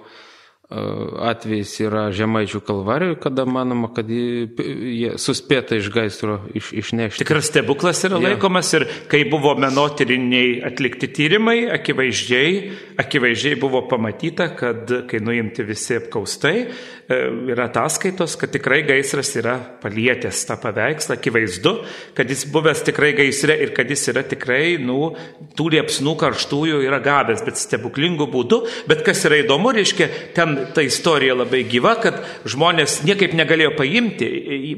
atvejis 0.70 1.72
yra 1.82 2.04
Žemaičių 2.14 2.60
kalvarijoje, 2.62 3.16
kada 3.24 3.42
manoma, 3.48 3.88
kad 3.94 4.06
jie, 4.10 5.16
suspėta 5.18 5.74
iš 5.80 5.88
gaisro 5.90 6.36
iš, 6.54 6.70
išnešti. 6.84 7.24
Tikras 7.24 7.50
stebuklas 7.50 8.04
yra 8.06 8.20
Jo. 8.20 8.28
laikomas 8.28 8.70
ir 8.78 8.86
kai 9.10 9.24
buvo 9.30 9.56
menotyriniai 9.58 10.60
atlikti 10.70 11.10
tyrimai, 11.10 11.64
akivaizdžiai, 11.74 12.54
akivaizdžiai 13.02 13.58
buvo 13.58 13.82
pamatyta, 13.90 14.52
kad 14.54 14.94
kai 15.10 15.22
nuimti 15.26 15.66
visi 15.66 15.98
apkaustai, 15.98 16.68
yra 17.10 17.66
ataskaitos, 17.66 18.36
kad 18.38 18.52
tikrai 18.54 18.82
gaisras 18.86 19.32
yra 19.38 19.56
palietęs 19.82 20.44
tą 20.46 20.56
paveikslą, 20.62 21.16
akivaizdu, 21.18 21.72
kad 22.14 22.30
jis 22.30 22.44
buvęs 22.52 22.84
tikrai 22.86 23.12
gaisre 23.18 23.56
ir 23.64 23.72
kad 23.74 23.90
jis 23.90 24.04
yra 24.12 24.22
tikrai, 24.26 24.76
nu, 24.78 25.12
tų 25.58 25.66
liepsnų 25.74 26.14
karštųjų 26.20 26.82
yra 26.86 27.00
gavęs, 27.02 27.42
bet 27.46 27.58
stebuklingų 27.58 28.28
būdų. 28.30 28.60
Bet 28.90 29.02
kas 29.06 29.24
yra 29.26 29.40
įdomu, 29.42 29.72
reiškia, 29.74 30.08
ten 30.36 30.56
ta 30.76 30.84
istorija 30.86 31.34
labai 31.40 31.64
gyva, 31.70 31.96
kad 32.02 32.20
žmonės 32.48 33.00
niekaip 33.08 33.34
negalėjo 33.38 33.74
paimti, 33.78 34.30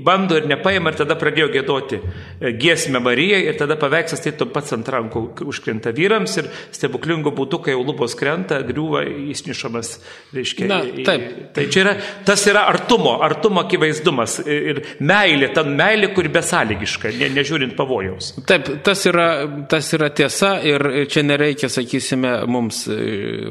bando 0.02 0.38
ir 0.40 0.48
nepaima 0.50 0.92
ir 0.92 1.00
tada 1.02 1.18
pradėjo 1.20 1.50
gėdoti 1.52 2.00
e, 2.00 2.54
giesmę 2.56 3.02
Marijai 3.02 3.42
ir 3.50 3.58
tada 3.60 3.76
paveikslas 3.80 4.24
tai 4.24 4.32
tu 4.38 4.48
pats 4.52 4.72
ant 4.76 4.88
rankų 4.88 5.24
užkrenta 5.48 5.92
vyrams 5.94 6.38
ir 6.40 6.48
stebuklingų 6.72 7.34
būdų, 7.36 7.62
kai 7.66 7.76
jau 7.76 7.84
lubos 7.84 8.16
krenta, 8.18 8.62
griūva, 8.66 9.04
jis 9.04 9.44
nišamas, 9.48 9.94
reiškia. 10.32 10.68
Na, 10.70 10.80
taip. 11.04 11.28
Tai 11.56 11.68
čia 11.68 11.84
yra, 11.84 11.94
tas 12.26 12.44
yra 12.50 12.64
artumo, 12.70 13.16
artumo 13.24 13.62
akivaizdumas 13.64 14.38
ir 14.46 14.80
meilė, 15.00 15.52
ta 15.54 15.64
meilė, 15.66 16.12
kuri 16.16 16.30
besąlygiška, 16.34 17.12
ne, 17.18 17.30
nežiūrint 17.36 17.74
pavojaus. 17.78 18.32
Taip, 18.48 18.68
tas 18.86 19.04
yra, 19.10 19.26
tas 19.70 19.88
yra 19.96 20.10
tiesa 20.14 20.54
ir 20.66 20.86
čia 21.12 21.24
nereikia, 21.26 21.70
sakysime, 21.72 22.34
mums 22.50 22.84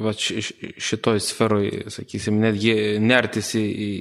va, 0.03 0.13
ši- 0.17 0.41
ši- 0.47 0.71
šitoj 0.89 1.19
sferoj, 1.23 1.67
sakysime, 1.93 2.41
netgi 2.47 2.75
nertis 3.01 3.53
į, 3.59 3.65
į, 3.65 3.91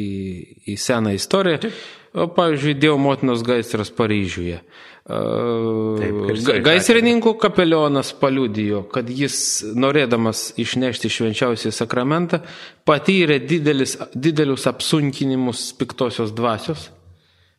į, 0.00 0.78
seną 0.80 1.14
istoriją. 1.16 1.72
O, 2.14 2.28
pavyzdžiui, 2.30 2.76
Dievo 2.78 2.98
motinos 3.02 3.42
gaisras 3.42 3.90
Paryžiuje. 3.90 4.60
Taip, 5.04 6.60
Gaisrininkų 6.64 7.34
kapelionas 7.36 8.14
paliudijo, 8.16 8.86
kad 8.88 9.10
jis, 9.12 9.36
norėdamas 9.76 10.54
išnešti 10.56 11.10
švenčiausią 11.12 11.74
sakramentą, 11.76 12.40
patyrė 12.88 13.36
didelis, 13.44 13.98
didelius 14.16 14.64
apsunkinimus 14.70 15.66
piktosios 15.76 16.32
dvasios, 16.32 16.86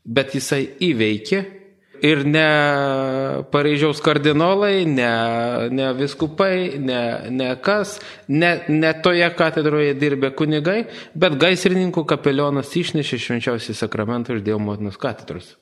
bet 0.01 0.33
jisai 0.33 0.63
įveikė 0.87 1.43
ir 2.01 2.23
ne 2.25 2.47
Paryžiaus 3.53 4.01
kardinolai, 4.01 4.87
ne, 4.89 5.11
ne 5.69 5.91
viskupai, 5.99 6.79
ne, 6.81 7.03
ne 7.29 7.51
kas, 7.61 7.99
ne, 8.25 8.55
ne 8.73 8.95
toje 9.05 9.27
katedroje 9.37 9.93
dirbė 10.01 10.33
kunigai, 10.33 10.79
bet 11.13 11.37
gaisrininkų 11.45 12.07
kapelionas 12.09 12.73
išnešė 12.73 13.21
švenčiausią 13.27 13.77
sakramentą 13.77 14.33
iš 14.33 14.41
Dievo 14.49 14.63
motinos 14.65 14.97
katedros. 14.97 15.53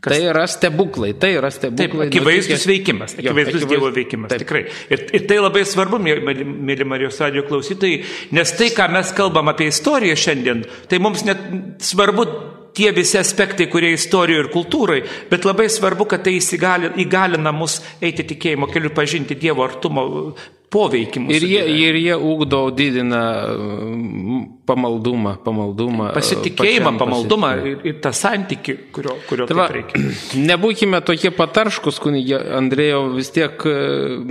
Kas... 0.00 0.12
Tai 0.14 0.18
yra 0.30 0.46
stebuklai, 0.50 1.12
tai 1.20 1.30
yra 1.38 1.50
Taip, 1.50 1.58
stebuklai. 1.74 2.08
akivaizdus 2.10 2.58
nutikę- 2.64 2.70
veikimas, 2.72 3.14
akivaizdus 3.18 3.62
akivaiz- 3.62 3.68
Dievo 3.70 3.90
veikimas, 3.94 4.32
Taip. 4.32 4.42
tikrai. 4.44 4.64
Ir, 4.92 5.04
ir 5.16 5.26
tai 5.30 5.38
labai 5.40 5.62
svarbu, 5.64 6.00
mėly 6.04 6.84
Marijos 6.88 7.20
radio 7.24 7.44
klausytojai, 7.48 8.02
nes 8.36 8.52
tai, 8.58 8.68
ką 8.76 8.90
mes 8.92 9.12
kalbam 9.16 9.48
apie 9.52 9.70
istoriją 9.72 10.16
šiandien, 10.16 10.64
tai 10.88 10.98
mums 10.98 11.24
net 11.24 11.38
svarbu 11.80 12.26
tie 12.74 12.90
visi 12.92 13.16
aspektai, 13.20 13.68
kurie 13.70 13.92
istorijoje 13.94 14.44
ir 14.44 14.50
kultūrai, 14.50 15.00
bet 15.30 15.44
labai 15.46 15.68
svarbu, 15.70 16.08
kad 16.10 16.24
tai 16.26 16.36
įgalina 16.40 17.52
mus 17.54 17.78
eiti 18.02 18.26
tikėjimo 18.34 18.66
keliu, 18.72 18.90
pažinti 18.90 19.36
Dievo 19.38 19.62
artumo 19.62 20.34
poveikį. 20.74 21.22
Ir 21.30 21.46
jie, 21.46 21.62
gyvenime. 21.62 21.86
ir 21.86 21.98
jie 22.00 22.16
ūkdo, 22.32 22.60
didina 22.74 23.22
mm, 23.54 24.42
pamaldumą, 24.66 25.36
pamaldumą. 25.44 26.10
Pasitikėjimą, 26.16 26.94
pamaldumą 26.98 27.50
pasitikėjimą. 27.52 27.84
ir, 27.84 27.92
ir 27.92 28.00
tą 28.04 28.12
santyki, 28.16 28.76
kurio, 28.94 29.16
kurio 29.28 29.46
Tai 29.48 29.54
taip 29.54 29.60
va, 29.60 29.68
reikia. 29.76 30.02
nebūkime 30.50 31.00
tokie 31.06 31.30
patarškus, 31.36 32.00
kunigė 32.02 32.40
Andrėjau, 32.58 33.02
vis 33.14 33.30
tiek 33.34 33.66
e, 33.68 33.76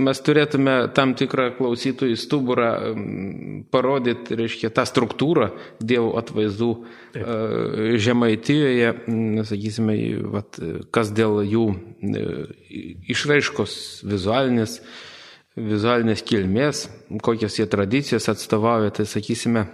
mes 0.08 0.22
turėtume 0.26 0.76
tam 0.96 1.14
tikrą 1.18 1.50
klausytojų 1.58 2.18
stuburą 2.20 2.70
parodyti, 3.74 4.38
reiškia, 4.38 4.72
tą 4.74 4.86
struktūrą 4.88 5.50
Dievo 5.80 6.14
atvaizdų 6.20 6.70
e, 6.74 7.96
Žemaitijoje, 8.04 8.92
sakysime, 9.48 9.98
vat, 10.34 10.60
kas 10.94 11.12
dėl 11.14 11.40
jų 11.46 11.66
e, 11.72 12.28
išraiškos 13.14 13.74
vizualinės, 14.08 14.80
vizualinės 15.54 16.24
kilmės, 16.26 16.88
kokias 17.22 17.60
jie 17.60 17.66
tradicijas 17.70 18.28
atstovauja, 18.32 18.90
tai 18.94 19.06
sakysime, 19.06 19.66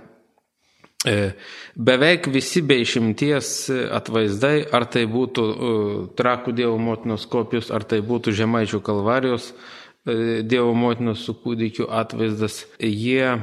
E, 1.07 1.33
Beveik 1.77 2.27
visi 2.29 2.61
be 2.61 2.77
išimties 2.83 3.71
atvaizdai, 3.97 4.67
ar 4.69 4.85
tai 4.93 5.07
būtų 5.09 5.45
e, 5.49 5.71
Trakų 6.19 6.53
Dievo 6.53 6.75
motinos 6.77 7.25
kopijos, 7.31 7.71
ar 7.73 7.87
tai 7.89 8.03
būtų 8.05 8.35
Žemaičių 8.37 8.83
kalvarijos 8.85 9.47
e, 10.05 10.43
Dievo 10.45 10.75
motinos 10.77 11.25
su 11.25 11.33
kūdikiu 11.41 11.89
atvaizdas, 11.89 12.67
jie 12.79 13.41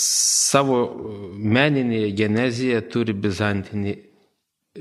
savo 0.00 0.76
meninėje 1.36 2.14
genezėje 2.16 2.78
turi 2.88 3.12
bizantinį, 3.12 3.92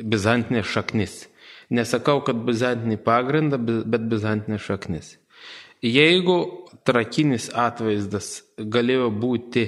bizantinę 0.08 0.62
šaknis. 0.64 1.26
Nesakau, 1.68 2.22
kad 2.24 2.40
bizantinį 2.48 2.96
pagrindą, 3.04 3.60
bet 3.60 4.06
bizantinė 4.08 4.56
šaknis. 4.64 5.18
Jeigu 5.86 6.38
trakinis 6.88 7.52
atvaizdas 7.54 8.42
galėjo 8.58 9.12
būti 9.14 9.68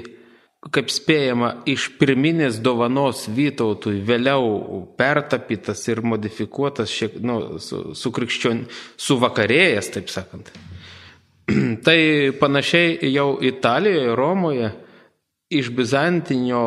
kaip 0.74 0.90
spėjama, 0.92 1.54
iš 1.70 1.86
pirminės 2.00 2.58
dovanos 2.60 3.24
Vytautui 3.32 4.02
vėliau 4.04 4.82
pertapytas 5.00 5.86
ir 5.88 6.02
modifikuotas, 6.04 6.92
šiek, 6.92 7.16
nu, 7.24 7.60
su, 7.64 7.94
su 7.96 8.12
krikščion, 8.12 8.66
suvakarėjęs, 9.00 9.92
taip 9.96 10.12
sakant. 10.12 10.52
tai 11.86 12.00
panašiai 12.42 13.14
jau 13.14 13.32
Italijoje, 13.40 14.12
Romoje 14.20 14.74
iš 15.50 15.72
Bizantinio 15.74 16.66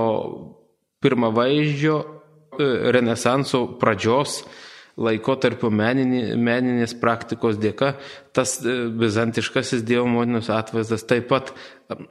pirmavaizdžio 1.03 1.99
e, 2.01 2.07
Renesanso 2.97 3.67
pradžios 3.79 4.41
laikotarpio 5.01 5.71
meninė, 5.73 6.37
meninės 6.37 6.93
praktikos 7.01 7.57
dėka 7.61 7.95
tas 8.37 8.59
e, 8.61 8.75
bizantiškasis 8.93 9.85
Dievo 9.89 10.07
motinos 10.11 10.51
atvaizdas 10.53 11.07
taip 11.09 11.31
pat 11.31 11.53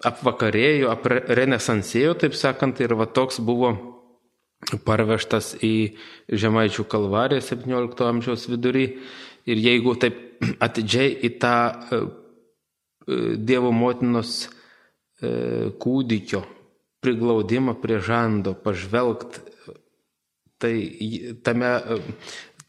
apvakarėjo, 0.07 0.89
aprenesansėjo, 0.93 2.15
taip 2.23 2.37
sakant, 2.37 2.81
ir 2.81 2.95
va 2.97 3.05
toks 3.09 3.41
buvo 3.41 3.73
parvežtas 4.85 5.55
į 5.65 5.97
Žemaičių 6.29 6.85
kalvariją 6.89 7.41
17 7.45 8.07
amžiaus 8.07 8.47
vidury. 8.49 8.87
Ir 9.49 9.61
jeigu 9.61 9.95
taip 10.01 10.41
atidžiai 10.65 11.13
į 11.29 11.35
tą 11.41 11.55
e, 11.69 12.01
e, 12.01 13.21
Dievo 13.37 13.73
motinos 13.75 14.49
kūdikio 15.21 16.39
priglaudimą 17.05 17.75
prie 17.77 17.99
žando 18.01 18.55
pažvelgt, 18.57 19.35
tai 20.61 20.73
tame, 21.43 21.69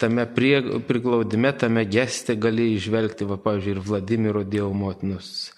tame 0.02 0.26
prie, 0.34 0.58
priglaudime, 0.88 1.54
tame 1.58 1.86
geste 1.88 2.36
gali 2.40 2.72
išvelgti, 2.76 3.28
va, 3.30 3.38
pavyzdžiui, 3.40 3.76
ir 3.76 3.82
Vladimiro 3.86 4.44
Dievo 4.44 4.72
motinos 4.76 5.52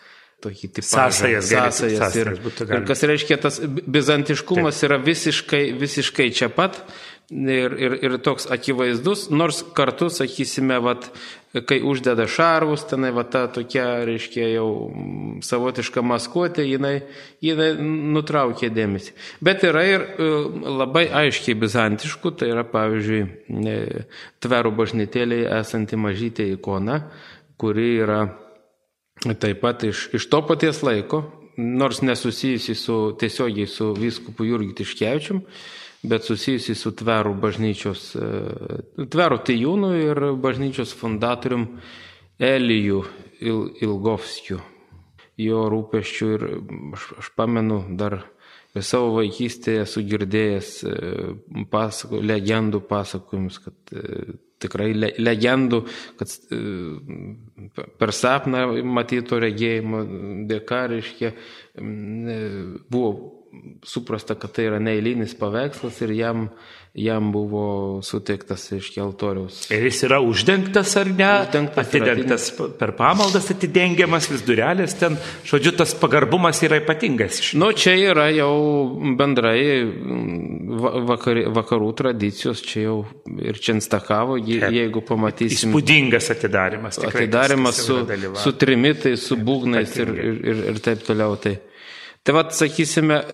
tokį 0.44 0.70
tipažą. 0.78 0.92
Sąsajas 0.92 1.48
sąsajas 1.48 1.90
ir, 1.90 1.98
sąsajas 1.98 2.16
ir 2.20 2.66
galima. 2.68 2.86
kas 2.90 3.04
reiškia, 3.08 3.38
tas 3.40 3.60
bizantiškumas 3.64 4.82
yra 4.86 4.98
visiškai, 5.00 5.62
visiškai 5.80 6.28
čia 6.36 6.50
pat, 6.52 6.82
ir, 7.30 7.72
ir, 7.78 7.96
ir 8.04 8.18
toks 8.24 8.46
akivaizdus, 8.52 9.28
nors 9.30 9.62
kartu, 9.76 10.10
sakysime, 10.12 10.76
vat, 10.84 11.08
kai 11.68 11.78
uždeda 11.86 12.26
šarvus, 12.30 12.84
tenai 12.90 13.12
va 13.14 13.24
ta 13.30 13.46
tokia, 13.52 14.04
reiškia, 14.08 14.48
jau 14.56 14.68
savotiška 15.44 16.02
maskuotė, 16.04 16.64
jinai, 16.66 16.96
jinai 17.44 17.70
nutraukė 17.78 18.72
dėmesį. 18.74 19.14
Bet 19.44 19.64
yra 19.66 19.84
ir 19.88 20.04
e, 20.04 20.30
labai 20.82 21.06
aiškiai 21.24 21.56
bizantiškų, 21.60 22.34
tai 22.40 22.50
yra 22.52 22.66
pavyzdžiui 22.68 23.22
e, 23.70 23.76
tverų 24.44 24.74
bažnytėlėje 24.80 25.52
esanti 25.60 26.00
mažytė 26.00 26.50
ikona, 26.56 27.04
kuri 27.60 27.94
yra 28.02 28.24
taip 29.40 29.62
pat 29.62 29.86
iš, 29.86 30.08
iš 30.18 30.26
to 30.28 30.42
paties 30.44 30.82
laiko, 30.84 31.22
nors 31.56 32.02
nesusijusi 32.02 32.74
su, 32.74 32.98
tiesiogiai 33.20 33.70
su 33.70 33.92
vyskupu 33.94 34.46
Jurgiu 34.48 34.74
Tiškevičium, 34.80 35.44
bet 36.04 36.26
susijusi 36.26 36.76
su 36.76 36.92
tverų 36.96 37.34
bažnyčios, 37.40 38.04
e, 38.18 39.06
tverų 39.10 39.40
tijūnų 39.48 39.90
ir 40.02 40.22
bažnyčios 40.42 40.94
fundatorium 40.96 41.66
Elijų 42.42 43.02
Ilgovskiu. 43.84 44.60
Jo 45.40 45.64
rūpeščių 45.72 46.30
ir 46.36 46.46
aš, 46.94 47.08
aš 47.22 47.30
pamenu 47.38 47.80
dar 47.98 48.20
ir 48.74 48.84
savo 48.86 49.14
vaikystėje 49.16 49.84
esu 49.86 50.02
girdėjęs 50.06 50.72
e, 50.86 50.96
pasako, 51.70 52.20
legendų 52.22 52.82
pasakojimus, 52.90 53.60
kad 53.64 53.94
e, 53.96 54.36
tikrai 54.64 54.92
le, 54.96 55.10
legendų, 55.18 55.80
kad 56.18 56.30
per 58.00 58.12
sapną 58.16 58.66
matyto 58.86 59.36
regėjimo 59.42 60.04
dėka, 60.48 60.84
reiškia, 60.94 61.34
buvo 62.88 63.10
suprasta, 63.84 64.36
kad 64.38 64.54
tai 64.56 64.68
yra 64.70 64.80
neįlynis 64.82 65.34
paveikslas 65.38 66.00
ir 66.04 66.14
jam, 66.16 66.46
jam 66.94 67.32
buvo 67.34 67.64
suteiktas 68.06 68.68
iš 68.76 68.90
keltoriaus. 68.94 69.64
Ir 69.74 69.84
jis 69.88 70.04
yra 70.06 70.20
uždengtas 70.24 70.94
ar 71.00 71.10
ne? 71.10 71.30
Uždengtas. 71.42 71.88
Atidengtas 71.88 72.46
per 72.78 72.94
pamaldas 72.98 73.50
atidengiamas 73.52 74.28
vis 74.30 74.44
durelės 74.46 74.96
ten. 75.00 75.18
Žodžiu, 75.48 75.74
tas 75.80 75.94
pagarbumas 75.98 76.62
yra 76.66 76.78
ypatingas. 76.82 77.40
Nu, 77.58 77.72
čia 77.76 77.96
yra 77.98 78.28
jau 78.34 78.54
bendrai 79.18 79.60
vakar, 81.10 81.42
vakarų 81.58 81.90
tradicijos, 81.98 82.62
čia 82.64 82.86
jau 82.86 82.98
ir 83.42 83.58
čia 83.58 83.76
instakavo, 83.78 84.38
je, 84.38 84.62
jeigu 84.78 85.02
pamatysim. 85.04 85.74
Įspūdingas 85.74 86.30
atidarimas. 86.34 87.02
Atidarimas 87.04 87.84
su, 87.84 88.00
su 88.40 88.54
trimitais, 88.58 89.26
su 89.26 89.38
būgnais 89.40 89.98
ir, 89.98 90.14
ir, 90.14 90.42
ir, 90.52 90.66
ir 90.72 90.84
taip 90.84 91.02
toliau. 91.06 91.36
Tai, 91.42 91.56
tai 92.22 92.36
vad, 92.38 92.54
sakysime, 92.56 93.24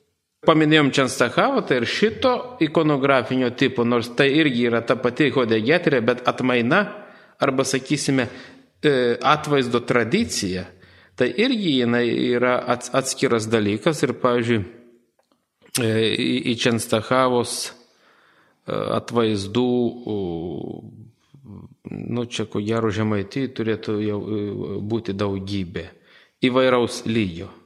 Paminėjom 0.40 0.88
Čenstachavą, 0.96 1.60
tai 1.68 1.82
ir 1.82 1.84
šito 1.84 2.30
ikonografinio 2.64 3.50
tipo, 3.60 3.84
nors 3.84 4.08
tai 4.16 4.30
irgi 4.40 4.62
yra 4.70 4.80
ta 4.80 4.96
pati 4.96 5.26
hodegeterė, 5.34 6.00
bet 6.00 6.22
atmaina, 6.30 6.78
arba 7.44 7.66
sakysime, 7.68 8.24
e, 8.80 8.92
atvaizdo 9.20 9.82
tradicija, 9.84 10.64
tai 11.12 11.28
irgi 11.44 11.74
jinai 11.82 12.06
yra 12.30 12.54
atskiras 12.72 13.50
dalykas 13.52 14.00
ir, 14.06 14.14
pavyzdžiui, 14.22 14.62
e, 15.84 15.92
į 16.54 16.56
Čenstachavos 16.64 17.54
e, 17.68 18.80
atvaizdų, 18.96 19.68
nu 22.16 22.28
čia 22.32 22.48
ko 22.48 22.64
gero 22.64 22.88
žemaitį 22.88 23.48
turėtų 23.60 24.00
jau 24.08 24.20
būti 24.80 25.12
daugybė 25.12 25.90
įvairaus 26.48 27.04
lygio. 27.04 27.59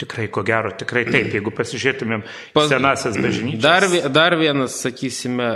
Tikrai, 0.00 0.30
ko 0.32 0.44
gero, 0.46 0.72
tikrai 0.80 1.04
taip, 1.08 1.28
jeigu 1.36 1.52
pasižiūrėtumėm 1.56 2.24
senasias 2.70 3.18
bažnyčias. 3.20 3.62
Dar, 3.64 3.86
dar 4.12 4.38
vienas, 4.40 4.78
sakysime, 4.84 5.50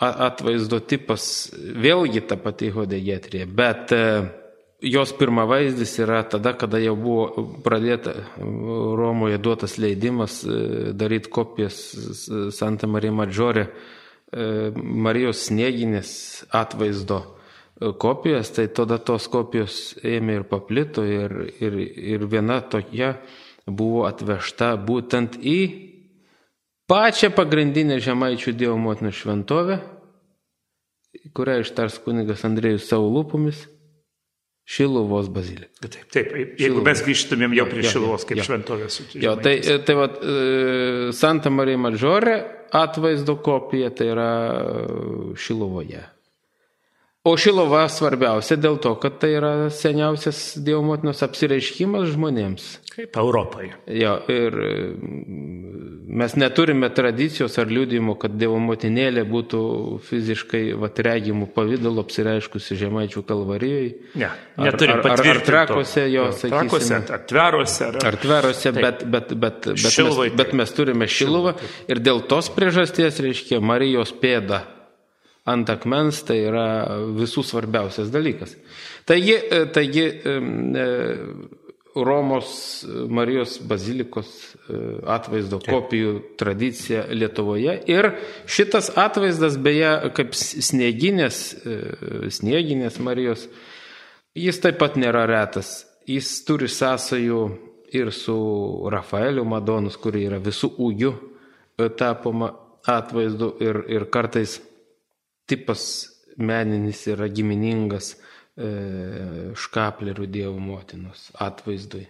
atvaizdo 0.00 0.80
tipas, 0.84 1.52
vėlgi 1.56 2.24
ta 2.28 2.36
pati 2.40 2.70
hodegetrija, 2.72 3.46
bet 3.48 3.92
uh, 3.96 4.26
jos 4.80 5.12
pirmavaizdis 5.16 5.94
yra 6.04 6.22
tada, 6.28 6.52
kada 6.58 6.80
jau 6.82 6.96
buvo 7.00 7.46
pradėta 7.64 8.12
Romoje 8.36 9.38
duotas 9.40 9.78
leidimas 9.80 10.42
uh, 10.44 10.92
daryti 10.92 11.32
kopijas 11.32 11.78
Santa 12.56 12.88
Marija 12.90 13.14
Maggiore 13.16 13.68
uh, 13.68 14.76
Marijos 14.76 15.46
snieginės 15.48 16.10
atvaizdo 16.52 17.22
kopijas, 17.98 18.50
tai 18.56 18.68
tada 18.72 18.98
tos 18.98 19.28
kopijos 19.28 19.96
ėmė 20.04 20.40
ir 20.40 20.46
paplito 20.48 21.04
ir, 21.04 21.34
ir, 21.60 21.76
ir 22.16 22.24
viena 22.30 22.60
tokia 22.64 23.16
buvo 23.66 24.06
atvežta 24.08 24.72
būtent 24.80 25.36
į 25.42 25.58
pačią 26.88 27.32
pagrindinę 27.36 27.98
žemaičių 28.00 28.54
Dievo 28.56 28.76
motiną 28.80 29.12
šventovę, 29.12 29.80
kurią 31.36 31.60
ištars 31.64 31.98
kunigas 32.04 32.46
Andrėjus 32.48 32.88
savo 32.88 33.10
lūpomis. 33.12 33.66
Šiluvos 34.66 35.28
bazilika. 35.30 35.86
Taip, 35.86 36.08
taip, 36.10 36.32
jeigu 36.34 36.56
Šiluvos. 36.58 36.86
mes 36.88 37.02
grįžtumėm 37.06 37.52
jau 37.54 37.66
prie 37.70 37.84
jo, 37.84 37.90
Šiluvos 37.92 38.24
kaip 38.26 38.40
jo. 38.40 38.46
šventovės. 38.48 38.96
Jo, 39.14 39.36
tai, 39.38 39.52
tai 39.86 39.94
va, 39.94 40.08
e, 40.10 41.12
Santa 41.14 41.52
Marija 41.54 41.78
Mažorė 41.78 42.34
atvaizdo 42.74 43.36
kopija 43.46 43.92
tai 43.94 44.08
yra 44.10 44.30
Šiluvoje. 45.38 46.02
O 47.26 47.32
Šilova 47.34 47.88
svarbiausia 47.90 48.54
dėl 48.54 48.76
to, 48.78 48.92
kad 49.02 49.16
tai 49.18 49.32
yra 49.34 49.52
seniausias 49.74 50.52
Dievo 50.62 50.84
motinos 50.86 51.24
apsireiškimas 51.26 52.12
žmonėms. 52.12 52.66
Kaip 52.92 53.18
Europoje. 53.18 53.72
Jo, 53.90 54.12
ir 54.30 54.54
mm, 54.54 56.04
mes 56.20 56.36
neturime 56.38 56.86
tradicijos 56.94 57.58
ar 57.58 57.72
liūdimo, 57.72 58.14
kad 58.22 58.36
Dievo 58.38 58.60
motinėlė 58.62 59.24
būtų 59.26 59.62
fiziškai 60.06 60.60
vatregimų 60.78 61.50
pavydalo 61.56 62.06
apsireiškusi 62.06 62.78
Žemaičių 62.84 63.24
kalvarijoje. 63.26 63.90
Ne, 64.22 64.30
neturime 64.62 65.02
ar, 65.02 65.10
ar, 65.16 65.32
ar 65.34 65.42
trakuose 65.50 66.06
jo, 66.12 66.28
sakykime. 66.30 66.62
Trakuose, 66.62 67.02
ar 67.18 67.26
tveruose. 67.26 67.90
Ar, 67.90 68.00
ar 68.12 68.20
tveruose, 68.22 68.74
bet, 68.78 69.02
bet, 69.02 69.34
bet, 69.34 69.66
bet, 69.66 69.82
mes, 69.82 70.38
bet 70.38 70.56
mes 70.62 70.78
turime 70.78 71.10
Šiluvą 71.10 71.58
ir 71.90 72.06
dėl 72.06 72.22
tos 72.30 72.54
priežasties, 72.54 73.18
reiškia, 73.26 73.58
Marijos 73.58 74.14
pėda 74.22 74.62
ant 75.46 75.70
akmens 75.70 76.22
tai 76.26 76.40
yra 76.48 76.66
visų 77.14 77.44
svarbiausias 77.46 78.10
dalykas. 78.14 78.56
Taigi, 79.06 79.36
e, 79.36 79.60
taigi 79.70 80.06
e, 80.10 80.86
Romos 81.96 82.48
Marijos 83.08 83.54
bazilikos 83.64 84.32
e, 84.68 84.80
atvaizdo 85.14 85.60
kopijų 85.62 86.16
tradicija 86.40 87.06
Lietuvoje 87.14 87.78
ir 87.88 88.10
šitas 88.50 88.90
atvaizdas 88.98 89.56
beje 89.62 89.94
kaip 90.18 90.34
snieginės, 90.34 91.40
snieginės 92.40 92.98
Marijos, 93.00 93.46
jis 94.36 94.60
taip 94.60 94.82
pat 94.82 94.98
nėra 95.00 95.24
retas. 95.30 95.84
Jis 96.06 96.28
turi 96.46 96.68
sąsajų 96.70 97.40
ir 97.96 98.12
su 98.14 98.36
Rafaeliu 98.92 99.46
Madonus, 99.48 99.96
kuri 99.98 100.26
yra 100.26 100.38
visų 100.42 100.74
ūgių 100.82 101.14
tapoma 101.98 102.52
atvaizdu 102.86 103.56
ir, 103.62 103.80
ir 103.90 104.06
kartais 104.10 104.60
tipas 105.48 105.82
meninis 106.36 107.06
yra 107.10 107.28
giminingas 107.32 108.14
e, 108.14 108.70
škaplerių 109.56 110.28
Dievo 110.30 110.58
motinos 110.60 111.30
atvaizdui. 111.42 112.06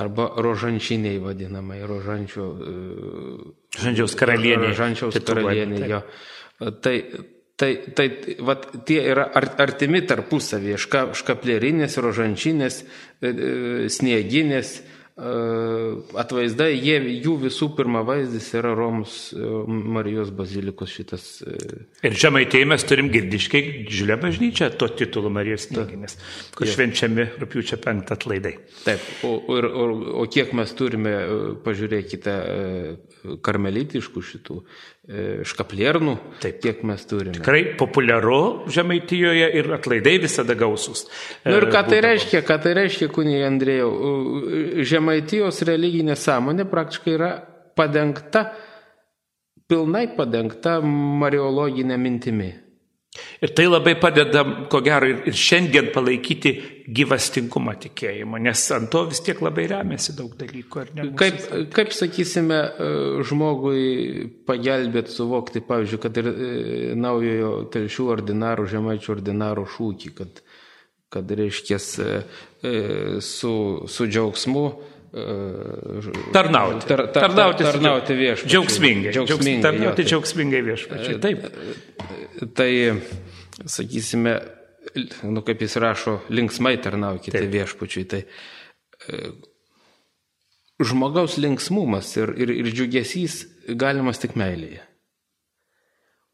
Arba 0.00 0.28
rožančiniai 0.38 1.18
vadinamai, 1.18 1.80
rožančio. 1.86 2.46
E, 2.54 2.74
Rožančiaus 3.78 4.14
karalienė. 4.18 4.70
Rožančiaus 4.70 5.18
karalienė, 5.26 5.82
jo. 5.90 6.00
Tai, 6.84 6.94
tai, 7.58 7.70
tai 7.96 8.06
vat, 8.46 8.68
tie 8.86 9.00
yra 9.12 9.26
artimi 9.34 10.02
tarpusavėje, 10.06 10.78
ška, 10.84 11.02
škaplerinės, 11.18 11.98
rožančinės, 12.04 12.80
e, 13.20 13.34
snieginės 13.90 14.78
atvaizdai, 15.20 16.70
jie, 16.80 16.96
jų 17.20 17.34
visų 17.44 17.70
pirma 17.76 18.00
vaizdas 18.06 18.46
yra 18.56 18.72
Romos 18.76 19.18
Marijos 19.68 20.30
bazilikos 20.34 20.94
šitas. 20.96 21.26
Ir 22.06 22.16
žemaitėjai 22.22 22.68
mes 22.70 22.86
turim 22.88 23.10
girdiškai 23.12 23.62
didžiulę 23.82 24.16
bažnyčią 24.22 24.70
to 24.80 24.88
titulu 24.96 25.32
Marijos 25.32 25.68
Snieginės, 25.68 26.16
kur 26.56 26.70
švenčiami 26.70 27.28
rūpiučio 27.42 27.80
penktą 27.84 28.16
atlaidai. 28.16 28.56
Taip, 28.86 29.04
o, 29.28 29.36
o, 29.36 29.60
o, 29.60 29.86
o 30.24 30.26
kiek 30.32 30.54
mes 30.56 30.72
turime, 30.78 31.14
pažiūrėkite, 31.66 32.36
karmelitiškų 33.44 34.22
šitų 34.24 34.56
škapliernų, 35.10 36.14
Taip. 36.42 36.60
kiek 36.62 36.82
mes 36.86 37.02
turime. 37.10 37.34
Tikrai 37.34 37.74
populiaru 37.80 38.68
Žemaitijoje 38.70 39.48
ir 39.58 39.70
atlaidai 39.74 40.16
visada 40.22 40.54
gausus. 40.54 41.06
Na 41.44 41.54
nu 41.54 41.58
ir 41.58 41.66
ką 41.72 41.82
tai 41.88 41.98
reiškia, 42.06 42.44
ką 42.46 42.58
tai 42.62 42.76
reiškia, 42.78 43.10
kunigė 43.10 43.42
Andrėjau? 43.48 43.90
Žemaitijos 44.86 45.62
religinė 45.66 46.14
sąmonė 46.14 46.68
praktiškai 46.70 47.14
yra 47.16 47.32
padengta, 47.78 48.44
pilnai 49.70 50.06
padengta 50.14 50.78
mariologinė 50.84 51.98
mintimi. 51.98 52.52
Ir 53.42 53.50
tai 53.58 53.64
labai 53.66 53.96
padeda, 53.98 54.44
ko 54.70 54.78
gero, 54.86 55.08
ir 55.10 55.34
šiandien 55.34 55.88
palaikyti 55.90 56.52
gyvastingumą 56.94 57.72
tikėjimo, 57.82 58.38
nes 58.38 58.62
ant 58.76 58.86
to 58.92 59.02
vis 59.10 59.18
tiek 59.26 59.40
labai 59.42 59.64
remiasi 59.72 60.14
daug 60.14 60.36
dalykų. 60.38 60.84
Kaip, 61.18 61.40
kaip, 61.74 61.90
sakysime, 61.96 62.60
e, 62.60 62.92
žmogui 63.26 64.28
pagelbėti 64.46 65.16
suvokti, 65.16 65.64
pavyzdžiui, 65.66 66.00
kad 66.04 66.22
ir 66.22 66.30
e, 66.30 66.52
naujojo 67.02 67.50
telšių 67.74 68.06
ordinarų, 68.14 68.68
žemaičių 68.76 69.12
ordinarų 69.16 69.66
šūkį, 69.74 70.14
kad, 70.20 70.42
kad 71.10 71.34
reiškia 71.42 71.82
e, 71.82 72.14
su, 73.26 73.54
su 73.90 74.06
džiaugsmu 74.06 74.66
Tarnauti. 75.10 76.86
Tar, 76.86 77.06
tar, 77.10 77.26
tarnauti, 77.26 77.64
tarnauti 77.66 78.14
viešpačiui. 78.14 78.50
Džiaugsmingai. 78.52 79.12
Džiaugsmingai. 79.16 79.62
Tarnauti 79.64 80.06
džiaugsmingai 80.06 80.62
viešpačiui. 80.68 81.16
Taip. 81.24 81.48
Tai, 82.54 82.70
sakysime, 83.66 84.36
nu 85.26 85.42
kaip 85.46 85.66
jis 85.66 85.76
rašo, 85.82 86.20
linksmai 86.30 86.76
tarnaukite 86.82 87.40
Taip. 87.40 87.50
viešpačiui. 87.56 88.06
Tai 88.10 88.22
žmogaus 90.80 91.36
linksmumas 91.42 92.14
ir, 92.16 92.32
ir, 92.38 92.54
ir 92.62 92.70
džiugesys 92.70 93.42
galimas 93.80 94.22
tik 94.22 94.38
meilėje. 94.38 94.84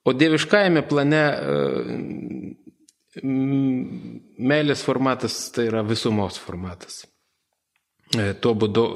O 0.07 0.12
dieviškajame 0.14 0.85
plane 0.87 1.24
meilės 4.37 4.85
formatas 4.87 5.39
tai 5.55 5.66
yra 5.70 5.83
visumos 5.87 6.39
formatas. 6.39 7.07
E, 8.14 8.32
tuo 8.38 8.54
būdu, 8.54 8.86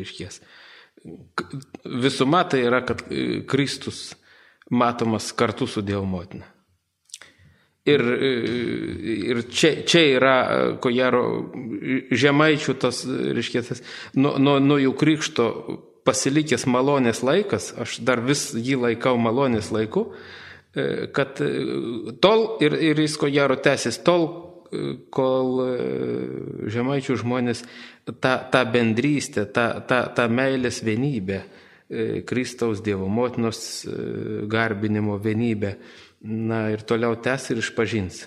iškies. 0.00 0.40
E, 0.40 1.08
visuma 2.00 2.44
tai 2.48 2.62
yra, 2.64 2.80
kad 2.86 3.02
e, 3.10 3.42
Kristus 3.48 4.14
matomas 4.72 5.32
kartu 5.36 5.68
su 5.68 5.84
Dievo 5.84 6.06
motina. 6.08 6.48
Ir, 7.84 8.00
ir 8.00 9.42
čia, 9.52 9.74
čia 9.84 10.00
yra, 10.14 10.36
ko 10.80 10.88
gero, 10.88 11.20
žemaičių 12.08 12.74
tas, 12.80 13.02
reiškia, 13.04 13.60
tas, 13.66 13.82
nuo, 14.16 14.38
nuo, 14.40 14.54
nuo 14.56 14.78
jų 14.80 14.94
krikšto 14.96 15.48
pasilikęs 16.08 16.64
malonės 16.64 17.20
laikas, 17.20 17.74
aš 17.84 17.98
dar 18.08 18.24
vis 18.24 18.46
jį 18.56 18.78
laikau 18.86 19.18
malonės 19.20 19.68
laiku, 19.76 20.06
kad 21.12 21.44
tol 22.24 22.46
ir, 22.64 22.78
ir 22.88 23.04
jis 23.04 23.18
ko 23.20 23.28
gero 23.36 23.60
tęsis 23.60 24.00
tol, 24.00 24.24
kol 25.14 25.60
e, 25.64 25.72
žemaičių 26.72 27.16
žmonės 27.22 27.64
tą, 28.06 28.34
tą 28.52 28.62
bendrystę, 28.72 29.46
tą, 29.46 29.66
tą, 29.88 30.00
tą 30.16 30.26
meilės 30.32 30.82
vienybę, 30.84 31.40
e, 31.40 32.22
Kristaus 32.26 32.82
Dievo 32.84 33.08
motinos 33.08 33.84
e, 33.86 33.96
garbinimo 34.50 35.18
vienybę, 35.22 35.74
na 36.24 36.68
ir 36.72 36.84
toliau 36.88 37.18
tęs 37.20 37.50
ir 37.52 37.60
išpažins. 37.60 38.24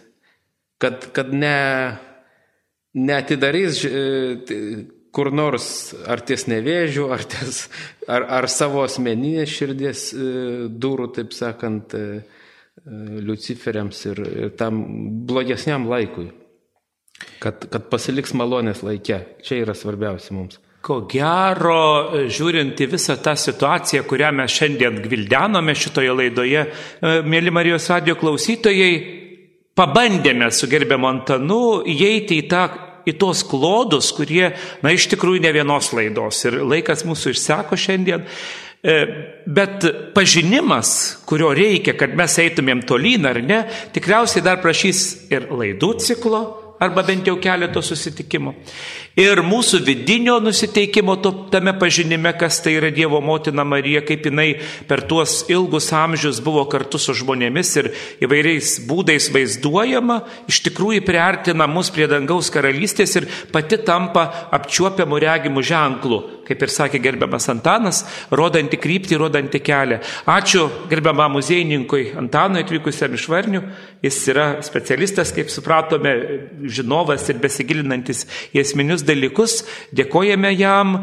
Kad, 0.77 1.09
kad 1.15 1.31
ne, 1.33 1.97
neatidarys 2.93 3.81
kur 5.15 5.31
nors 5.33 5.95
ar 6.05 6.21
ties 6.21 6.45
nevėžių, 6.45 7.07
ar, 7.15 7.23
ties, 7.25 7.63
ar, 8.05 8.27
ar 8.37 8.45
savo 8.53 8.83
asmeninės 8.85 9.49
širdies 9.49 10.03
durų, 10.77 11.07
taip 11.17 11.33
sakant, 11.33 11.95
Luciferiams 12.85 14.05
ir, 14.05 14.21
ir 14.45 14.53
tam 14.59 14.83
blogesniam 15.27 15.87
laikui. 15.89 16.29
Kad, 17.41 17.65
kad 17.71 17.89
pasiliks 17.89 18.35
malonės 18.37 18.83
laikė. 18.85 19.19
Čia 19.45 19.63
yra 19.63 19.73
svarbiausia 19.77 20.35
mums. 20.37 20.59
Ko 20.85 21.01
gero, 21.09 22.27
žiūrint 22.31 22.79
į 22.79 22.87
visą 22.93 23.17
tą 23.19 23.33
situaciją, 23.35 24.03
kurią 24.07 24.29
mes 24.37 24.53
šiandien 24.53 25.01
gvildenome 25.03 25.73
šitoje 25.75 26.13
laidoje, 26.13 26.61
e, 26.63 27.15
mėly 27.27 27.51
Marijos 27.51 27.89
radio 27.91 28.15
klausytojai, 28.15 28.91
pabandėme 29.77 30.47
su 30.53 30.69
gerbiamu 30.69 31.09
Antanu 31.09 31.61
įeiti 31.89 32.39
į, 32.43 32.45
tą, 32.53 32.63
į 33.09 33.17
tos 33.19 33.43
klodus, 33.49 34.13
kurie, 34.15 34.53
na, 34.85 34.93
iš 34.93 35.09
tikrųjų 35.11 35.43
ne 35.43 35.51
vienos 35.57 35.91
laidos 35.97 36.45
ir 36.47 36.61
laikas 36.63 37.03
mūsų 37.09 37.35
išseko 37.35 37.77
šiandien. 37.77 38.23
E, 38.83 38.95
bet 39.49 39.85
pažinimas, 40.13 40.91
kurio 41.25 41.49
reikia, 41.57 41.95
kad 41.97 42.13
mes 42.17 42.37
eitumėm 42.43 42.83
tolyn 42.87 43.25
ar 43.25 43.41
ne, 43.41 43.63
tikriausiai 43.95 44.45
dar 44.45 44.61
prašys 44.61 45.03
ir 45.33 45.49
laidų 45.49 45.95
ciklo, 46.03 46.43
arba 46.79 47.03
bent 47.07 47.27
jau 47.27 47.37
keleto 47.41 47.81
susitikimų. 47.81 48.53
Ir 49.17 49.39
mūsų 49.41 49.79
vidinio 49.81 50.35
nusiteikimo 50.45 51.15
tame 51.49 51.71
pažinime, 51.81 52.29
kas 52.37 52.59
tai 52.61 52.75
yra 52.77 52.91
Dievo 52.93 53.17
motina 53.25 53.63
Marija, 53.65 54.03
kaip 54.05 54.27
jinai 54.29 54.59
per 54.85 55.01
tuos 55.09 55.39
ilgus 55.49 55.89
amžius 55.89 56.37
buvo 56.45 56.67
kartu 56.69 57.01
su 57.01 57.15
žmonėmis 57.17 57.73
ir 57.81 57.89
įvairiais 58.21 58.75
būdais 58.85 59.31
vaizduojama, 59.33 60.19
iš 60.45 60.61
tikrųjų 60.69 61.01
priartina 61.09 61.65
mus 61.65 61.89
prie 61.89 62.05
dangaus 62.11 62.53
karalystės 62.53 63.17
ir 63.17 63.25
pati 63.49 63.81
tampa 63.81 64.29
apčiuopiamų 64.53 65.23
regimų 65.25 65.65
ženklų 65.65 66.21
kaip 66.47 66.63
ir 66.63 66.71
sakė 66.71 67.01
gerbiamas 67.03 67.49
Antanas, 67.51 68.03
rodanti 68.31 68.79
kryptį, 68.79 69.19
rodanti 69.19 69.61
kelią. 69.63 69.99
Ačiū 70.31 70.67
gerbiamam 70.91 71.35
muziejininkui 71.37 72.13
Antanui 72.19 72.63
atvykusiam 72.63 73.15
iš 73.17 73.27
Varnių. 73.31 73.63
Jis 74.05 74.19
yra 74.31 74.47
specialistas, 74.65 75.33
kaip 75.35 75.51
supratome, 75.51 76.13
žinovas 76.69 77.27
ir 77.31 77.41
besigilinantis 77.43 78.25
į 78.53 78.61
esminius 78.63 79.03
dalykus. 79.07 79.61
Dėkojame 79.95 80.51
jam. 80.57 80.97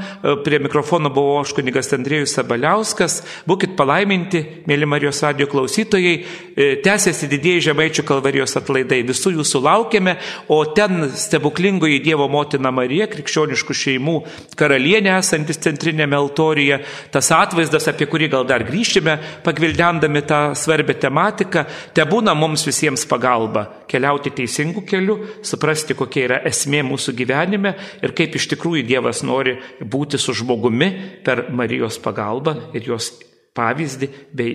Prie 0.45 0.61
mikrofono 0.63 1.11
buvo 1.15 1.39
aš 1.41 1.55
kunigas 1.57 1.93
Andrėjus 1.97 2.37
Sabaliauskas. 2.37 3.21
Būkit 3.49 3.75
palaiminti, 3.79 4.43
mėly 4.69 4.89
Marijos 4.89 5.23
radio 5.25 5.49
klausytojai. 5.51 6.15
E, 6.55 6.69
tęsiasi 6.85 7.29
didieji 7.33 7.65
žemaičių 7.71 8.05
kalvarijos 8.07 8.57
atlaidai. 8.61 9.03
Visų 9.09 9.35
jūsų 9.39 9.63
laukiame, 9.65 10.17
o 10.53 10.61
ten 10.77 11.09
stebuklingoji 11.19 12.03
Dievo 12.05 12.29
motina 12.31 12.71
Marija, 12.75 13.09
krikščioniškų 13.11 13.77
šeimų 13.81 14.17
karalienė 14.59 15.17
esantis 15.19 15.61
centrinėme 15.65 16.17
altorijoje, 16.19 16.83
tas 17.15 17.31
atvaizdas, 17.35 17.89
apie 17.91 18.09
kurį 18.11 18.31
gal 18.37 18.47
dar 18.49 18.67
grįžtume, 18.67 19.17
pagvildendami 19.47 20.25
tą 20.29 20.43
svarbę 20.59 20.97
tematiką, 21.01 21.65
te 21.97 22.07
būna 22.09 22.37
mums 22.39 22.67
visiems 22.69 23.07
pagalba 23.11 23.67
keliauti 23.91 24.33
teisingų 24.35 24.83
kelių, 24.89 25.17
suprasti, 25.47 25.97
kokia 25.99 26.25
yra 26.29 26.39
esmė 26.49 26.83
mūsų 26.87 27.15
gyvenime 27.19 27.75
ir 28.03 28.15
kaip 28.17 28.39
iš 28.39 28.49
tikrųjų 28.55 28.87
Dievas 28.89 29.23
nori 29.27 29.59
būti 29.81 30.21
su 30.21 30.35
žmogumi 30.37 30.91
per 31.27 31.49
Marijos 31.55 32.01
pagalbą 32.03 32.57
ir 32.75 32.91
jos 32.95 33.13
pavyzdį, 33.55 34.09
bei 34.35 34.55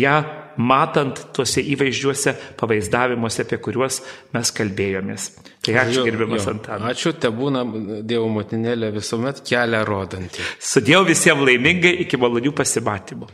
ją 0.00 0.16
matant 0.60 1.20
tuose 1.36 1.62
įvaizdžiuose, 1.62 2.34
pavaizdavimuose, 2.58 3.44
apie 3.46 3.60
kuriuos 3.62 4.00
mes 4.34 4.50
kalbėjomės. 4.56 5.28
Tai 5.64 5.76
ačiū 5.84 6.02
gerbiamas 6.08 6.48
Antanas. 6.50 6.96
Ačiū, 6.96 7.14
te 7.14 7.30
būna 7.34 7.62
Dievo 8.02 8.26
motinėlė 8.34 8.90
visuomet 8.96 9.44
kelią 9.46 9.84
rodanti. 9.88 10.42
Sudėjau 10.58 11.04
visiems 11.08 11.46
laimingai 11.46 11.94
iki 12.04 12.20
malonių 12.20 12.52
pasimatymų. 12.58 13.30